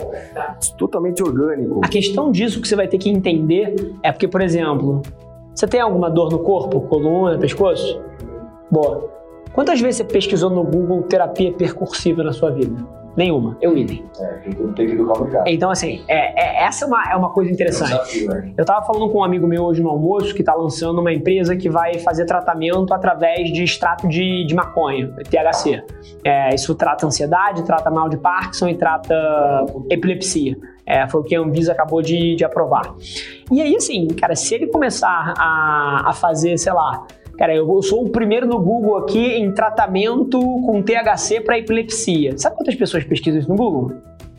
Totalmente 0.78 1.24
orgânico. 1.24 1.82
A 1.84 1.88
questão 1.88 2.32
disso 2.32 2.62
que 2.62 2.68
você 2.68 2.76
vai 2.76 2.88
ter 2.88 3.00
que 3.00 3.10
entender 3.10 3.96
é 4.04 4.12
porque, 4.12 4.28
por 4.28 4.42
exemplo, 4.42 5.02
você 5.56 5.68
tem 5.68 5.82
alguma 5.82 6.10
dor 6.10 6.32
no 6.32 6.40
corpo, 6.40 6.82
coluna, 6.82 7.38
pescoço? 7.40 8.00
Boa. 8.70 9.10
Quantas 9.54 9.82
vezes 9.82 9.98
você 9.98 10.04
pesquisou 10.06 10.50
no 10.50 10.64
Google 10.64 11.02
terapia 11.04 11.52
percussiva 11.52 12.24
na 12.24 12.32
sua 12.32 12.52
vida? 12.52 13.01
Nenhuma. 13.15 13.58
Eu 13.62 13.78
idem. 13.78 14.06
É, 14.19 14.26
tem 14.76 14.88
que 14.88 14.93
educar 14.93 15.13
o 15.13 15.24
mercado. 15.24 15.47
Então, 15.47 15.69
assim, 15.69 16.04
é, 16.08 16.62
é, 16.62 16.63
essa 16.63 16.86
é 16.86 16.88
uma, 16.88 17.12
é 17.12 17.15
uma 17.15 17.30
coisa 17.30 17.52
interessante. 17.52 17.91
É 17.91 17.95
um 17.95 17.97
desafio, 18.00 18.30
né? 18.30 18.54
Eu 18.58 18.65
tava 18.65 18.86
falando 18.86 19.10
com 19.10 19.19
um 19.19 19.24
amigo 19.24 19.47
meu 19.47 19.63
hoje 19.63 19.82
no 19.82 19.89
almoço 19.89 20.34
que 20.34 20.43
tá 20.43 20.54
lançando 20.54 21.00
uma 21.00 21.12
empresa 21.12 21.56
que 21.56 21.69
vai 21.69 21.95
fazer 22.00 22.26
tratamento 22.26 22.93
através 22.93 23.52
de 23.52 23.63
extrato 23.63 24.08
de, 24.08 24.45
de 24.45 24.56
maconha, 24.56 25.13
THC. 25.30 25.84
É, 26.24 26.56
isso 26.56 26.74
trata 26.76 27.06
ansiedade, 27.06 27.63
trata 27.63 27.91
mal 27.91 28.08
de 28.08 28.17
Parkinson 28.17 28.69
e 28.69 28.76
trata 28.76 29.13
epilepsia. 29.89 30.58
É, 30.86 31.08
foi 31.08 31.21
o 31.21 31.24
que 31.24 31.36
a 31.36 31.39
Anvisa 31.39 31.71
acabou 31.71 32.02
de, 32.02 32.36
de 32.36 32.43
aprovar. 32.43 32.95
E 33.52 33.62
aí, 33.62 33.76
assim, 33.76 34.08
cara, 34.08 34.36
se 34.36 34.56
ele 34.56 34.67
começar 34.67 35.34
a, 35.38 36.10
a 36.10 36.13
fazer, 36.13 36.58
sei 36.58 36.74
lá, 36.74 37.06
Cara, 37.38 37.56
eu 37.56 37.82
sou 37.82 38.06
o 38.06 38.10
primeiro 38.10 38.46
no 38.46 38.60
Google 38.60 38.98
aqui 38.98 39.20
em 39.20 39.52
tratamento 39.52 40.39
com 40.39 40.82
THC 40.82 41.41
para 41.41 41.58
epilepsia. 41.58 42.38
Sabe 42.38 42.56
quantas 42.56 42.76
pessoas 42.76 43.04
pesquisam 43.04 43.39
isso 43.39 43.50
no 43.50 43.56
Google? 43.56 43.94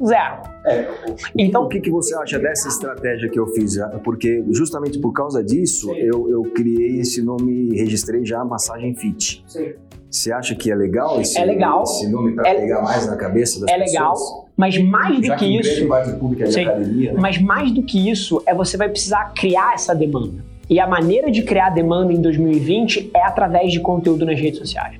Zero. 0.04 0.42
É. 0.66 0.88
Então, 1.36 1.64
o 1.64 1.68
que, 1.68 1.80
que 1.80 1.90
você 1.90 2.14
acha 2.16 2.38
dessa 2.38 2.68
estratégia 2.68 3.28
que 3.28 3.38
eu 3.38 3.46
fiz? 3.48 3.76
Porque 4.02 4.44
justamente 4.50 4.98
por 4.98 5.12
causa 5.12 5.42
disso, 5.42 5.92
eu, 5.92 6.28
eu 6.28 6.42
criei 6.54 7.00
esse 7.00 7.22
nome, 7.22 7.76
registrei 7.76 8.24
já 8.24 8.44
Massagem 8.44 8.94
Fit. 8.94 9.44
Sim. 9.46 9.72
Você 10.10 10.30
acha 10.30 10.54
que 10.54 10.70
é 10.70 10.74
legal 10.74 11.18
esse, 11.20 11.38
é 11.38 11.44
legal. 11.44 11.84
esse 11.84 12.06
nome 12.10 12.34
para 12.34 12.46
é, 12.46 12.54
pegar 12.54 12.82
mais 12.82 13.06
na 13.06 13.16
cabeça 13.16 13.60
das 13.60 13.70
é 13.70 13.78
pessoas? 13.78 13.90
É 13.90 13.98
legal, 13.98 14.50
mas 14.54 14.78
mais 14.78 15.20
do 15.20 15.26
Já 15.26 15.36
que, 15.36 15.46
que 15.46 15.58
isso. 15.58 15.88
Parte 15.88 16.12
pública 16.12 16.44
é 16.44 16.48
de 16.48 16.60
academia, 16.60 17.12
né? 17.14 17.20
Mas 17.20 17.40
mais 17.40 17.72
do 17.72 17.82
que 17.82 18.10
isso 18.10 18.42
é 18.44 18.54
você 18.54 18.76
vai 18.76 18.90
precisar 18.90 19.32
criar 19.34 19.72
essa 19.72 19.94
demanda. 19.94 20.44
E 20.72 20.80
a 20.80 20.86
maneira 20.86 21.30
de 21.30 21.42
criar 21.42 21.68
demanda 21.68 22.14
em 22.14 22.20
2020 22.22 23.10
é 23.12 23.22
através 23.22 23.70
de 23.70 23.78
conteúdo 23.78 24.24
nas 24.24 24.40
redes 24.40 24.58
sociais. 24.58 24.98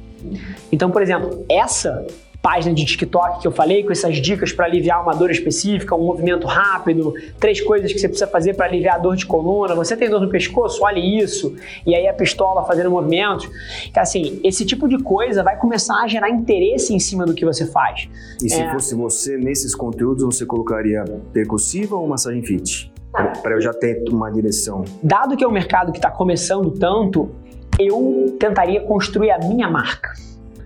Então, 0.70 0.90
por 0.90 1.00
exemplo, 1.00 1.46
essa 1.48 2.06
página 2.42 2.74
de 2.74 2.85
TikTok 2.85 3.40
que 3.40 3.48
eu 3.48 3.52
falei, 3.52 3.82
com 3.82 3.90
essas 3.90 4.18
dicas 4.20 4.52
para 4.52 4.66
aliviar 4.66 5.02
uma 5.02 5.14
dor 5.14 5.30
específica, 5.30 5.94
um 5.94 6.04
movimento 6.04 6.46
rápido, 6.46 7.14
três 7.40 7.58
coisas 7.62 7.90
que 7.90 7.98
você 7.98 8.06
precisa 8.06 8.30
fazer 8.30 8.52
para 8.52 8.66
aliviar 8.66 8.96
a 8.96 8.98
dor 8.98 9.16
de 9.16 9.24
coluna, 9.24 9.74
você 9.74 9.96
tem 9.96 10.11
dor 10.11 10.20
no 10.20 10.28
pescoço, 10.28 10.85
olhe 10.85 11.18
isso, 11.18 11.56
e 11.87 11.94
aí 11.94 12.06
a 12.06 12.12
pistola 12.12 12.66
fazendo 12.66 12.90
movimentos. 12.90 13.48
Então, 13.88 14.02
assim, 14.02 14.40
esse 14.44 14.66
tipo 14.66 14.87
de 14.87 14.98
coisa 14.98 15.42
vai 15.42 15.56
começar 15.56 16.02
a 16.02 16.06
gerar 16.06 16.28
interesse 16.28 16.92
em 16.92 16.98
cima 16.98 17.24
do 17.24 17.32
que 17.32 17.46
você 17.46 17.64
faz. 17.64 18.11
E 18.44 18.50
se 18.50 18.61
é... 18.61 18.70
fosse 18.70 18.94
você, 18.94 19.38
nesses 19.38 19.74
conteúdos, 19.74 20.22
você 20.22 20.44
colocaria 20.44 21.02
percussiva 21.32 21.96
ou 21.96 22.06
massagem 22.06 22.42
fit? 22.42 22.91
Para 23.12 23.53
eu 23.53 23.61
já 23.61 23.72
ter 23.72 24.03
uma 24.11 24.31
direção. 24.31 24.85
Dado 25.03 25.37
que 25.37 25.44
é 25.44 25.48
um 25.48 25.53
mercado 25.53 25.92
que 25.92 25.98
está 25.98 26.11
começando 26.11 26.70
tanto, 26.70 27.31
eu 27.79 28.37
tentaria 28.40 28.81
construir 28.81 29.31
a 29.31 29.38
minha 29.38 29.68
marca. 29.68 30.12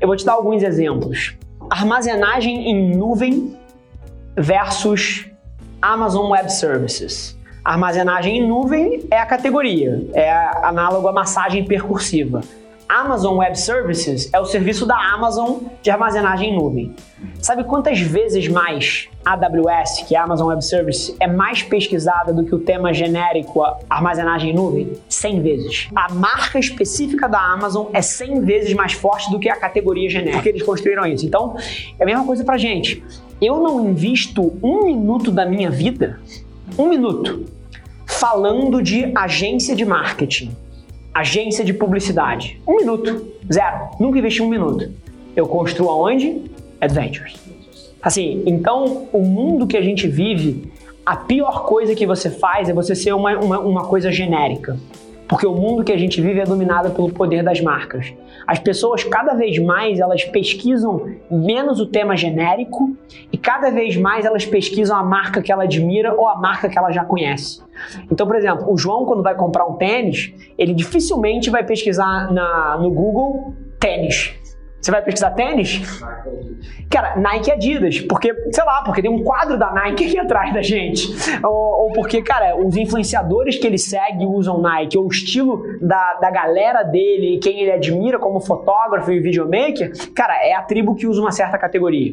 Eu 0.01 0.07
vou 0.07 0.17
te 0.17 0.25
dar 0.25 0.35
alguns 0.35 0.63
exemplos. 0.63 1.37
Armazenagem 1.69 2.71
em 2.71 2.97
nuvem 2.97 3.57
versus 4.37 5.29
Amazon 5.83 6.31
Web 6.31 6.53
Services. 6.53 7.37
Armazenagem 7.65 8.39
em 8.39 8.47
nuvem 8.47 9.07
é 9.11 9.19
a 9.19 9.27
categoria, 9.27 10.07
é 10.15 10.31
análogo 10.63 11.09
à 11.09 11.13
massagem 11.13 11.65
percursiva. 11.65 12.41
Amazon 12.89 13.39
Web 13.39 13.59
Services 13.59 14.31
é 14.33 14.39
o 14.39 14.45
serviço 14.45 14.87
da 14.87 14.97
Amazon 14.97 15.59
de 15.83 15.91
armazenagem 15.91 16.51
em 16.51 16.57
nuvem. 16.57 16.95
Sabe 17.41 17.65
quantas 17.65 18.01
vezes 18.01 18.47
mais 18.47 19.09
AWS, 19.25 20.05
que 20.07 20.15
é 20.15 20.19
a 20.19 20.23
Amazon 20.23 20.49
Web 20.49 20.65
Services, 20.65 21.17
é 21.19 21.27
mais 21.27 21.63
pesquisada 21.63 22.33
do 22.33 22.45
que 22.45 22.55
o 22.55 22.59
tema 22.61 22.95
genérico 22.95 23.61
armazenagem 23.91 24.51
em 24.51 24.55
nuvem? 24.55 24.93
100 25.09 25.43
vezes. 25.43 25.89
A 25.97 26.13
marca 26.13 26.59
específica 26.59 27.29
da 27.29 27.41
Amazon 27.41 27.87
é 27.93 28.01
100 28.01 28.43
vezes 28.43 28.73
mais 28.75 28.93
forte 28.93 29.31
do 29.31 29.41
que 29.41 29.49
a 29.49 29.57
categoria 29.57 30.09
genérica. 30.09 30.37
Porque 30.37 30.51
eles 30.51 30.63
construíram 30.63 31.05
isso. 31.07 31.27
Então, 31.27 31.57
é 31.99 32.03
a 32.03 32.07
mesma 32.07 32.25
coisa 32.25 32.45
pra 32.45 32.57
gente. 32.57 33.03
Eu 33.41 33.59
não 33.61 33.85
invisto 33.89 34.57
um 34.63 34.85
minuto 34.85 35.33
da 35.33 35.45
minha 35.45 35.71
vida, 35.71 36.21
um 36.79 36.89
minuto, 36.89 37.47
falando 38.07 38.81
de 38.81 39.13
agência 39.15 39.75
de 39.75 39.85
marketing 39.85 40.66
agência 41.19 41.65
de 41.65 41.73
publicidade. 41.73 42.61
Um 42.67 42.77
minuto. 42.77 43.27
Zero. 43.51 43.89
Nunca 43.99 44.19
investi 44.19 44.43
um 44.43 44.49
minuto. 44.49 44.93
Eu 45.35 45.47
construo 45.47 45.89
aonde? 45.89 46.43
Adventures. 46.81 47.37
Assim, 48.03 48.43
então 48.45 49.09
o 49.13 49.21
mundo 49.21 49.67
que 49.67 49.77
a 49.77 49.83
gente 49.83 50.07
vive, 50.07 50.71
a 51.05 51.17
pior 51.17 51.65
coisa 51.65 51.95
que 51.95 52.07
você 52.07 52.29
faz 52.29 52.69
é 52.69 52.73
você 52.73 52.95
ser 52.95 53.13
uma, 53.15 53.37
uma, 53.39 53.59
uma 53.61 53.85
coisa 53.85 54.13
genérica. 54.13 54.79
Porque 55.29 55.47
o 55.47 55.55
mundo 55.55 55.83
que 55.83 55.93
a 55.93 55.97
gente 55.97 56.21
vive 56.21 56.41
é 56.41 56.45
dominado 56.45 56.91
pelo 56.91 57.11
poder 57.11 57.43
das 57.43 57.61
marcas. 57.61 58.13
As 58.47 58.59
pessoas 58.59 59.03
cada 59.03 59.35
vez 59.35 59.59
mais 59.59 59.99
elas 59.99 60.25
pesquisam 60.25 61.11
menos 61.31 61.81
o 61.81 61.87
tema 61.87 62.17
genérico 62.17 62.97
e 63.33 63.37
cada 63.37 63.71
vez 63.71 63.97
mais 63.97 64.25
elas 64.25 64.47
pesquisam 64.47 64.97
a 64.97 65.03
marca 65.03 65.43
que 65.43 65.51
ela 65.51 65.65
admira 65.65 66.15
ou 66.15 66.29
a 66.29 66.37
marca 66.37 66.69
que 66.69 66.79
ela 66.79 66.93
já 66.93 67.05
conhece. 67.05 67.61
Então, 68.11 68.27
por 68.27 68.37
exemplo, 68.37 68.73
o 68.73 68.79
João 68.79 69.05
quando 69.05 69.23
vai 69.23 69.35
comprar 69.35 69.67
um 69.67 69.75
tênis, 69.75 70.33
ele 70.57 70.73
dificilmente 70.73 71.51
vai 71.51 71.65
pesquisar 71.65 72.33
na, 72.33 72.79
no 72.79 72.91
Google 72.91 73.55
tênis. 73.81 74.35
Você 74.81 74.91
vai 74.91 75.03
pesquisar 75.03 75.31
tênis? 75.31 75.83
Cara, 76.89 77.17
Nike 77.17 77.51
Adidas. 77.51 78.01
Porque, 78.01 78.33
sei 78.53 78.65
lá, 78.65 78.83
porque 78.83 79.03
tem 79.03 79.11
um 79.11 79.25
quadro 79.25 79.59
da 79.59 79.73
Nike 79.73 80.07
aqui 80.07 80.19
atrás 80.19 80.55
da 80.55 80.63
gente. 80.63 81.09
Ou, 81.45 81.85
ou, 81.85 81.93
porque, 81.93 82.23
cara, 82.23 82.57
os 82.57 82.77
influenciadores 82.77 83.57
que 83.57 83.67
ele 83.67 83.79
segue 83.79 84.25
usam 84.25 84.61
Nike, 84.61 84.97
ou 84.97 85.07
o 85.07 85.09
estilo 85.09 85.63
da, 85.81 86.15
da 86.15 86.31
galera 86.31 86.83
dele 86.83 87.39
quem 87.39 87.61
ele 87.61 87.73
admira 87.73 88.19
como 88.19 88.41
fotógrafo 88.41 89.11
e 89.11 89.21
videomaker, 89.21 89.93
cara, 90.15 90.35
é 90.47 90.55
a 90.55 90.63
tribo 90.63 90.95
que 90.95 91.07
usa 91.07 91.21
uma 91.21 91.33
certa 91.33 91.59
categoria. 91.59 92.13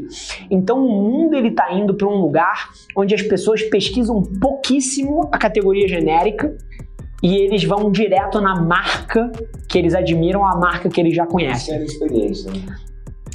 Então 0.50 0.84
o 0.84 0.90
mundo 0.90 1.36
ele 1.36 1.52
tá 1.52 1.72
indo 1.72 1.94
para 1.94 2.08
um 2.08 2.16
lugar 2.16 2.70
onde 2.96 3.14
as 3.14 3.22
pessoas 3.22 3.62
pesquisam 3.64 4.24
pouquíssimo 4.24 5.30
a 5.32 5.38
categoria 5.38 5.88
genérica 5.88 6.56
e 7.24 7.38
eles 7.38 7.64
vão 7.64 7.90
direto 7.90 8.42
na 8.42 8.62
marca 8.62 9.32
que 9.70 9.78
eles 9.78 9.96
admiram, 9.96 10.46
a 10.46 10.58
marca 10.58 10.90
que 10.90 11.00
eles 11.00 11.16
já 11.16 11.26
conhecem. 11.26 11.74
É 11.74 11.84
experiência. 11.84 12.52
Né? 12.52 12.60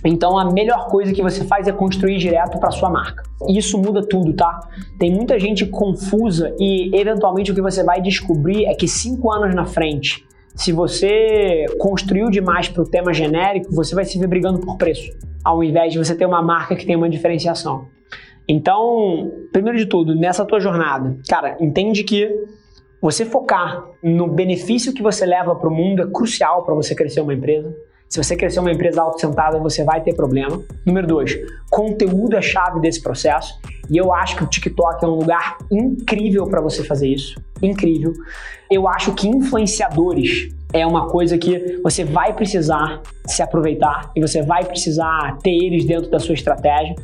Então 0.05 0.39
a 0.39 0.53
melhor 0.53 0.89
coisa 0.89 1.13
que 1.13 1.23
você 1.23 1.43
faz 1.45 1.67
é 1.67 1.73
construir 1.73 2.19
direto 2.19 2.59
para 2.59 2.71
sua 2.71 2.91
marca. 2.91 3.23
Isso 3.49 3.79
muda 3.79 4.07
tudo, 4.07 4.35
tá? 4.35 4.61
Tem 4.99 5.11
muita 5.11 5.41
gente 5.41 5.65
confusa 5.65 6.55
e 6.61 6.95
eventualmente 6.95 7.51
o 7.51 7.55
que 7.55 7.63
você 7.63 7.83
vai 7.83 8.01
descobrir 8.01 8.67
é 8.67 8.75
que 8.75 8.87
cinco 8.87 9.33
anos 9.33 9.55
na 9.55 9.65
frente, 9.65 10.25
se 10.55 10.71
você 10.71 11.65
construiu 11.79 12.29
demais 12.31 12.69
para 12.69 12.83
o 12.83 12.87
tema 12.87 13.15
genérico, 13.15 13.75
você 13.75 13.95
vai 13.95 14.05
se 14.05 14.19
ver 14.19 14.27
brigando 14.27 14.59
por 14.59 14.77
preço, 14.77 15.11
ao 15.43 15.65
invés 15.65 15.95
de 15.95 15.99
você 15.99 16.15
ter 16.15 16.27
uma 16.27 16.43
marca 16.43 16.77
que 16.77 16.85
tem 16.85 16.95
uma 16.95 17.09
diferenciação. 17.09 17.87
Então, 18.47 19.31
primeiro 19.53 19.79
de 19.79 19.87
tudo, 19.87 20.15
nessa 20.15 20.45
tua 20.45 20.61
jornada, 20.61 21.17
cara, 21.29 21.57
entende 21.61 22.03
que 22.05 22.31
você 23.01 23.25
focar 23.25 23.85
no 24.03 24.27
benefício 24.27 24.93
que 24.93 25.03
você 25.03 25.25
leva 25.25 25.55
para 25.55 25.69
o 25.69 25.73
mundo 25.73 26.03
é 26.03 26.07
crucial 26.07 26.65
para 26.65 26.75
você 26.75 26.95
crescer 26.95 27.21
uma 27.21 27.35
empresa. 27.35 27.75
Se 28.09 28.23
você 28.23 28.35
crescer 28.35 28.59
uma 28.59 28.73
empresa 28.73 29.03
autossentada, 29.03 29.59
você 29.59 29.85
vai 29.85 30.03
ter 30.03 30.15
problema. 30.15 30.63
Número 30.85 31.07
dois, 31.07 31.39
conteúdo 31.71 32.37
é 32.37 32.43
chave 32.43 32.81
desse 32.81 33.03
processo. 33.03 33.61
E 33.91 33.97
eu 33.97 34.13
acho 34.13 34.37
que 34.37 34.45
o 34.45 34.47
TikTok 34.47 35.05
é 35.05 35.09
um 35.09 35.17
lugar 35.17 35.59
incrível 35.71 36.47
para 36.47 36.61
você 36.61 36.83
fazer 36.83 37.09
isso. 37.09 37.41
Incrível. 37.63 38.13
Eu 38.71 38.89
acho 38.89 39.13
que 39.13 39.29
influenciadores 39.29 40.49
é 40.73 40.87
uma 40.87 41.07
coisa 41.09 41.37
que 41.39 41.79
você 41.83 42.05
vai 42.05 42.33
precisar 42.33 43.03
se 43.29 43.43
aproveitar 43.43 44.11
e 44.15 44.21
você 44.21 44.43
vai 44.43 44.65
precisar 44.65 45.39
ter 45.43 45.51
eles 45.51 45.85
dentro 45.85 46.11
da 46.11 46.19
sua 46.19 46.35
estratégia. 46.35 46.95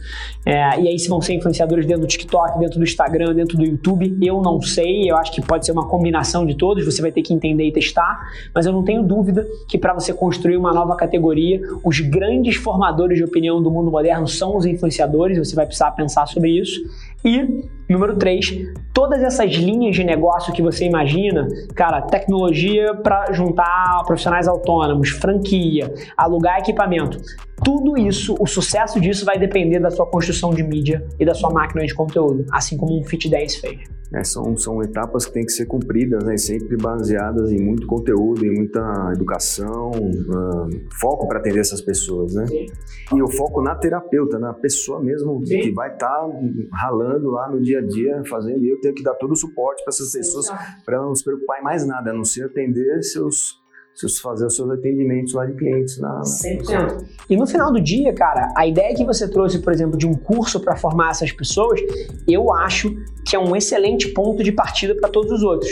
É, 0.47 0.81
e 0.81 0.89
aí, 0.89 0.99
se 0.99 1.09
vão 1.09 1.21
ser 1.21 1.35
influenciadores 1.35 1.87
dentro 1.87 2.03
do 2.03 2.07
TikTok, 2.07 2.59
dentro 2.59 2.79
do 2.79 2.85
Instagram, 2.85 3.35
dentro 3.35 3.57
do 3.57 3.65
YouTube, 3.65 4.17
eu 4.23 4.41
não 4.43 4.61
sei. 4.61 5.11
Eu 5.11 5.17
acho 5.17 5.33
que 5.33 5.41
pode 5.41 5.65
ser 5.65 5.73
uma 5.73 5.89
combinação 5.89 6.45
de 6.45 6.57
todos. 6.57 6.85
Você 6.85 7.01
vai 7.01 7.13
ter 7.13 7.23
que 7.23 7.33
entender 7.33 7.67
e 7.67 7.73
testar. 7.73 8.21
Mas 8.55 8.67
eu 8.67 8.73
não 8.73 8.85
tenho 8.85 9.03
dúvida 9.03 9.47
que 9.69 9.79
para 9.79 9.95
você 9.95 10.13
construir 10.13 10.57
uma 10.57 10.73
nova 10.73 10.97
categoria, 10.97 11.61
os 11.83 12.01
grandes 12.01 12.57
formadores 12.57 13.19
de 13.19 13.25
opinião 13.25 13.63
do 13.63 13.71
mundo 13.71 13.91
moderno 13.91 14.27
são 14.27 14.57
os 14.57 14.67
influenciadores. 14.67 15.39
Você 15.39 15.55
vai 15.55 15.67
precisar 15.67 15.91
pensar 15.93 16.27
sobre 16.27 16.51
isso. 16.51 16.81
E 17.25 17.65
número 17.89 18.17
3, 18.17 18.75
todas 18.93 19.23
essas 19.23 19.51
linhas 19.55 19.97
de 19.97 20.05
negócio 20.05 20.53
que 20.53 20.61
você 20.61 20.85
imagina, 20.85 21.49
cara, 21.75 22.03
tecnologia 22.03 22.95
para 22.95 23.33
juntar 23.33 24.03
profissionais 24.07 24.47
autônomos, 24.47 25.09
franquia, 25.09 25.93
alugar 26.17 26.59
equipamento, 26.59 27.19
tudo 27.63 27.97
isso, 27.97 28.35
o 28.41 28.47
sucesso 28.47 29.01
disso 29.01 29.25
vai 29.25 29.39
depender 29.39 29.79
da 29.79 29.91
sua 29.91 30.07
construção 30.07 30.51
de 30.51 30.63
mídia 30.63 31.07
e 31.19 31.25
da 31.25 31.35
sua 31.35 31.51
máquina 31.51 31.85
de 31.87 31.95
conteúdo, 31.95 32.45
assim 32.51 32.77
como 32.77 32.99
um 32.99 33.05
Fit 33.05 33.29
10 33.29 33.57
fez. 33.57 33.95
É, 34.15 34.23
são, 34.23 34.57
são 34.57 34.81
etapas 34.83 35.27
que 35.27 35.33
têm 35.33 35.45
que 35.45 35.51
ser 35.51 35.67
cumpridas, 35.67 36.23
né? 36.23 36.37
sempre 36.37 36.77
baseadas 36.77 37.51
em 37.51 37.61
muito 37.61 37.87
conteúdo, 37.87 38.45
em 38.45 38.55
muita 38.55 38.81
educação, 39.13 39.91
uh, 39.91 40.69
foco 41.01 41.27
para 41.27 41.41
atender 41.41 41.59
essas 41.59 41.81
pessoas, 41.81 42.35
né? 42.35 42.47
Sim. 42.47 42.67
E 43.13 43.23
o 43.23 43.29
foco 43.29 43.61
na 43.61 43.75
terapeuta, 43.75 44.39
na 44.39 44.53
pessoa 44.53 45.01
mesmo 45.01 45.45
Sim. 45.45 45.61
que 45.61 45.73
vai 45.73 45.93
estar 45.93 46.07
tá 46.07 46.29
ralando 46.73 47.31
lá 47.31 47.51
no 47.51 47.61
dia 47.61 47.81
a 47.81 47.83
dia, 47.83 48.23
fazendo, 48.29 48.65
e 48.65 48.69
eu 48.69 48.81
tenho 48.81 48.95
que 48.95 49.03
dar 49.03 49.15
todo 49.15 49.33
o 49.33 49.37
suporte 49.37 49.83
para 49.83 49.91
essas 49.91 50.13
pessoas, 50.13 50.47
para 50.85 51.01
não 51.01 51.15
se 51.15 51.25
preocupar 51.25 51.61
em 51.61 51.65
mais 51.65 51.85
nada, 51.85 52.11
a 52.11 52.15
não 52.15 52.25
ser 52.25 52.45
atender 52.45 53.03
seus 53.03 53.64
seus, 53.95 54.19
fazer 54.19 54.47
os 54.47 54.57
seus 54.57 54.71
atendimentos 54.71 55.33
lá 55.35 55.47
de 55.47 55.55
clientes. 55.55 55.99
Na, 55.99 56.21
100%. 56.21 57.05
E 57.31 57.37
no 57.37 57.47
final 57.47 57.73
do 57.73 57.81
dia, 57.81 58.13
cara, 58.13 58.53
a 58.57 58.67
ideia 58.67 58.95
que 58.95 59.05
você 59.05 59.29
trouxe, 59.29 59.59
por 59.61 59.73
exemplo, 59.73 59.97
de 59.97 60.07
um 60.07 60.15
curso 60.15 60.61
para 60.61 60.77
formar 60.77 61.11
essas 61.11 61.33
pessoas, 61.33 61.81
eu 62.27 62.53
acho 62.53 62.95
que 63.25 63.37
é 63.37 63.39
um 63.39 63.55
excelente 63.55 64.09
ponto 64.09 64.43
de 64.43 64.53
partida 64.53 64.95
para 64.95 65.09
todos 65.09 65.33
os 65.33 65.43
outros. 65.43 65.71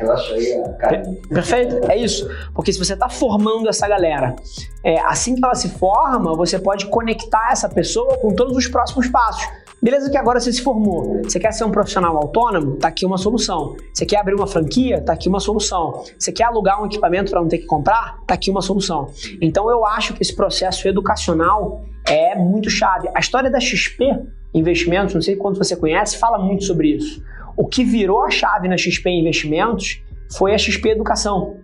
Relaxa 0.00 0.34
aí, 0.34 0.62
cara. 0.78 1.02
Perfeito? 1.28 1.90
É 1.90 1.96
isso. 1.96 2.28
Porque 2.54 2.72
se 2.72 2.78
você 2.78 2.94
está 2.94 3.08
formando 3.08 3.68
essa 3.68 3.86
galera, 3.86 4.34
é, 4.82 4.98
assim 5.00 5.34
que 5.34 5.44
ela 5.44 5.54
se 5.54 5.68
forma, 5.68 6.34
você 6.34 6.58
pode 6.58 6.86
conectar 6.86 7.50
essa 7.52 7.68
pessoa 7.68 8.16
com 8.16 8.34
todos 8.34 8.56
os 8.56 8.66
próximos 8.66 9.08
passos. 9.08 9.46
Beleza 9.82 10.10
que 10.10 10.18
agora 10.18 10.38
você 10.38 10.52
se 10.52 10.60
formou. 10.60 11.22
Você 11.22 11.40
quer 11.40 11.52
ser 11.52 11.64
um 11.64 11.70
profissional 11.70 12.14
autônomo? 12.14 12.76
Tá 12.76 12.88
aqui 12.88 13.06
uma 13.06 13.16
solução. 13.16 13.76
Você 13.94 14.04
quer 14.04 14.18
abrir 14.18 14.34
uma 14.34 14.46
franquia? 14.46 15.00
Tá 15.00 15.14
aqui 15.14 15.26
uma 15.26 15.40
solução. 15.40 16.04
Você 16.18 16.30
quer 16.30 16.44
alugar 16.44 16.82
um 16.82 16.86
equipamento 16.86 17.30
para 17.30 17.40
não 17.40 17.48
ter 17.48 17.58
que 17.58 17.66
comprar? 17.66 18.18
Tá 18.26 18.34
aqui 18.34 18.50
uma 18.50 18.60
solução. 18.60 19.08
Então 19.40 19.70
eu 19.70 19.86
acho 19.86 20.12
que 20.12 20.22
esse 20.22 20.36
processo 20.36 20.86
educacional 20.86 21.82
é 22.06 22.34
muito 22.34 22.68
chave. 22.68 23.08
A 23.14 23.20
história 23.20 23.50
da 23.50 23.58
XP 23.58 24.04
Investimentos, 24.52 25.14
não 25.14 25.22
sei 25.22 25.36
quanto 25.36 25.56
você 25.56 25.74
conhece, 25.74 26.18
fala 26.18 26.36
muito 26.38 26.64
sobre 26.64 26.88
isso. 26.96 27.22
O 27.56 27.66
que 27.66 27.82
virou 27.82 28.22
a 28.24 28.30
chave 28.30 28.68
na 28.68 28.76
XP 28.76 29.08
Investimentos 29.08 30.02
foi 30.36 30.52
a 30.52 30.58
XP 30.58 30.90
Educação. 30.90 31.56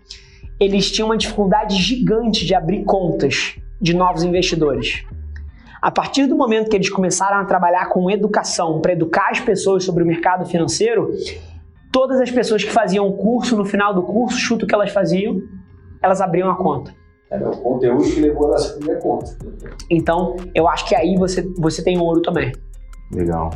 Eles 0.59 0.91
tinham 0.91 1.09
uma 1.09 1.19
dificuldade 1.19 1.77
gigante 1.77 2.47
de 2.47 2.55
abrir 2.55 2.85
contas 2.85 3.57
de 3.79 3.93
novos 3.93 4.23
investidores. 4.23 5.05
A 5.87 5.91
partir 5.93 6.27
do 6.27 6.37
momento 6.37 6.69
que 6.69 6.75
eles 6.75 6.91
começaram 6.91 7.37
a 7.37 7.45
trabalhar 7.45 7.89
com 7.91 8.11
educação, 8.11 8.81
para 8.81 8.93
educar 8.93 9.29
as 9.31 9.39
pessoas 9.39 9.85
sobre 9.85 10.03
o 10.03 10.07
mercado 10.07 10.45
financeiro, 10.45 11.13
todas 11.93 12.21
as 12.21 12.29
pessoas 12.29 12.65
que 12.65 12.73
faziam 12.73 13.07
o 13.07 13.13
curso, 13.13 13.57
no 13.57 13.65
final 13.65 13.95
do 13.95 14.03
curso, 14.03 14.37
chuta 14.37 14.65
o 14.65 14.67
que 14.67 14.75
elas 14.75 14.91
faziam, 14.91 15.41
elas 16.03 16.21
abriam 16.21 16.51
a 16.51 16.57
conta. 16.57 16.93
Era 17.31 17.49
o 17.49 17.57
conteúdo 17.59 18.03
que 18.03 18.19
levou 18.19 18.53
a 18.53 18.57
primeira 18.57 19.01
conta. 19.01 19.39
Então, 19.89 20.35
eu 20.57 20.67
acho 20.67 20.89
que 20.89 20.97
aí 20.97 21.15
você, 21.17 21.49
você 21.57 21.85
tem 21.85 22.01
ouro 22.01 22.21
também. 22.21 22.51
Legal. 23.13 23.51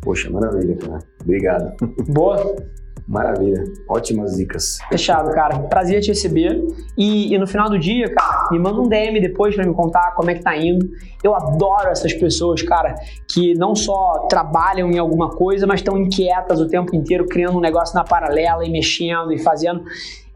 Poxa, 0.00 0.30
maravilha, 0.30 0.76
cara. 0.76 1.00
Obrigado. 1.20 1.74
Boa. 2.06 2.54
Maravilha. 3.08 3.64
Ótimas 3.88 4.36
dicas. 4.36 4.78
Fechado, 4.90 5.32
cara. 5.32 5.58
Prazer 5.60 6.02
te 6.02 6.08
receber. 6.08 6.62
E, 6.96 7.34
e, 7.34 7.38
no 7.38 7.46
final 7.46 7.70
do 7.70 7.78
dia, 7.78 8.12
cara, 8.12 8.48
me 8.52 8.58
manda 8.58 8.82
um 8.82 8.86
DM 8.86 9.18
depois 9.18 9.56
para 9.56 9.66
me 9.66 9.72
contar 9.72 10.14
como 10.14 10.30
é 10.30 10.34
que 10.34 10.42
tá 10.42 10.54
indo. 10.54 10.86
Eu 11.24 11.34
adoro 11.34 11.88
essas 11.88 12.12
pessoas, 12.12 12.60
cara, 12.60 12.94
que 13.32 13.54
não 13.54 13.74
só 13.74 14.26
trabalham 14.28 14.90
em 14.90 14.98
alguma 14.98 15.30
coisa, 15.30 15.66
mas 15.66 15.80
estão 15.80 15.96
inquietas 15.96 16.60
o 16.60 16.68
tempo 16.68 16.94
inteiro, 16.94 17.26
criando 17.26 17.56
um 17.56 17.62
negócio 17.62 17.94
na 17.94 18.04
paralela 18.04 18.62
e 18.66 18.70
mexendo 18.70 19.32
e 19.32 19.38
fazendo. 19.38 19.82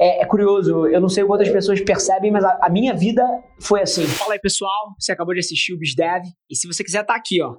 É, 0.00 0.22
é, 0.22 0.24
curioso, 0.24 0.86
eu 0.86 1.00
não 1.00 1.10
sei 1.10 1.24
quantas 1.24 1.50
pessoas 1.50 1.78
percebem, 1.82 2.30
mas 2.30 2.42
a, 2.42 2.58
a, 2.62 2.70
minha 2.70 2.94
vida 2.94 3.22
foi 3.60 3.82
assim. 3.82 4.06
Fala 4.06 4.32
aí, 4.32 4.40
pessoal. 4.40 4.94
Você 4.98 5.12
acabou 5.12 5.34
de 5.34 5.40
assistir 5.40 5.74
o 5.74 5.78
BizDev. 5.78 6.22
E 6.50 6.56
se 6.56 6.66
você 6.66 6.82
quiser 6.82 7.02
estar 7.02 7.12
tá 7.12 7.18
aqui, 7.18 7.42
ó. 7.42 7.54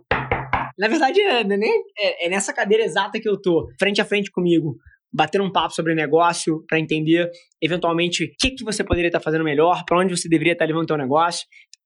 Na 0.75 0.87
verdade, 0.87 1.21
é, 1.21 1.41
é, 1.41 2.25
é 2.25 2.29
nessa 2.29 2.51
cadeira 2.51 2.83
exata 2.83 3.19
que 3.19 3.29
eu 3.29 3.39
tô, 3.39 3.69
frente 3.77 4.01
a 4.01 4.05
frente 4.05 4.31
comigo 4.31 4.75
bater 5.13 5.41
um 5.41 5.51
papo 5.51 5.73
sobre 5.73 5.93
negócio 5.93 6.63
para 6.67 6.79
entender 6.79 7.29
eventualmente 7.61 8.23
o 8.23 8.27
que, 8.39 8.51
que 8.51 8.63
você 8.63 8.83
poderia 8.83 9.09
estar 9.09 9.19
tá 9.19 9.23
fazendo 9.23 9.43
melhor, 9.43 9.83
para 9.85 9.99
onde 9.99 10.15
você 10.15 10.27
deveria 10.27 10.53
estar 10.53 10.65
tá 10.65 10.67
levando 10.67 10.85
o 10.85 10.87
seu 10.87 10.97
negócio. 10.97 11.45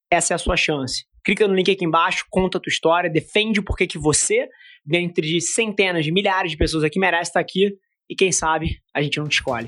Essa 0.09 0.33
é 0.33 0.35
a 0.35 0.37
sua 0.37 0.55
chance. 0.55 1.03
Clica 1.23 1.45
no 1.45 1.53
link 1.53 1.69
aqui 1.69 1.83
embaixo, 1.83 2.25
conta 2.29 2.57
a 2.57 2.61
tua 2.61 2.69
história, 2.69 3.09
defende 3.09 3.61
por 3.61 3.75
que 3.75 3.97
você, 3.97 4.47
dentre 4.85 5.27
de 5.27 5.41
centenas 5.41 6.05
de 6.05 6.11
milhares 6.11 6.51
de 6.51 6.57
pessoas 6.57 6.85
aqui, 6.85 6.97
merece 6.99 7.31
estar 7.31 7.41
aqui 7.41 7.73
e 8.09 8.15
quem 8.15 8.31
sabe 8.31 8.77
a 8.93 9.01
gente 9.01 9.19
não 9.19 9.27
te 9.27 9.33
escolhe. 9.33 9.67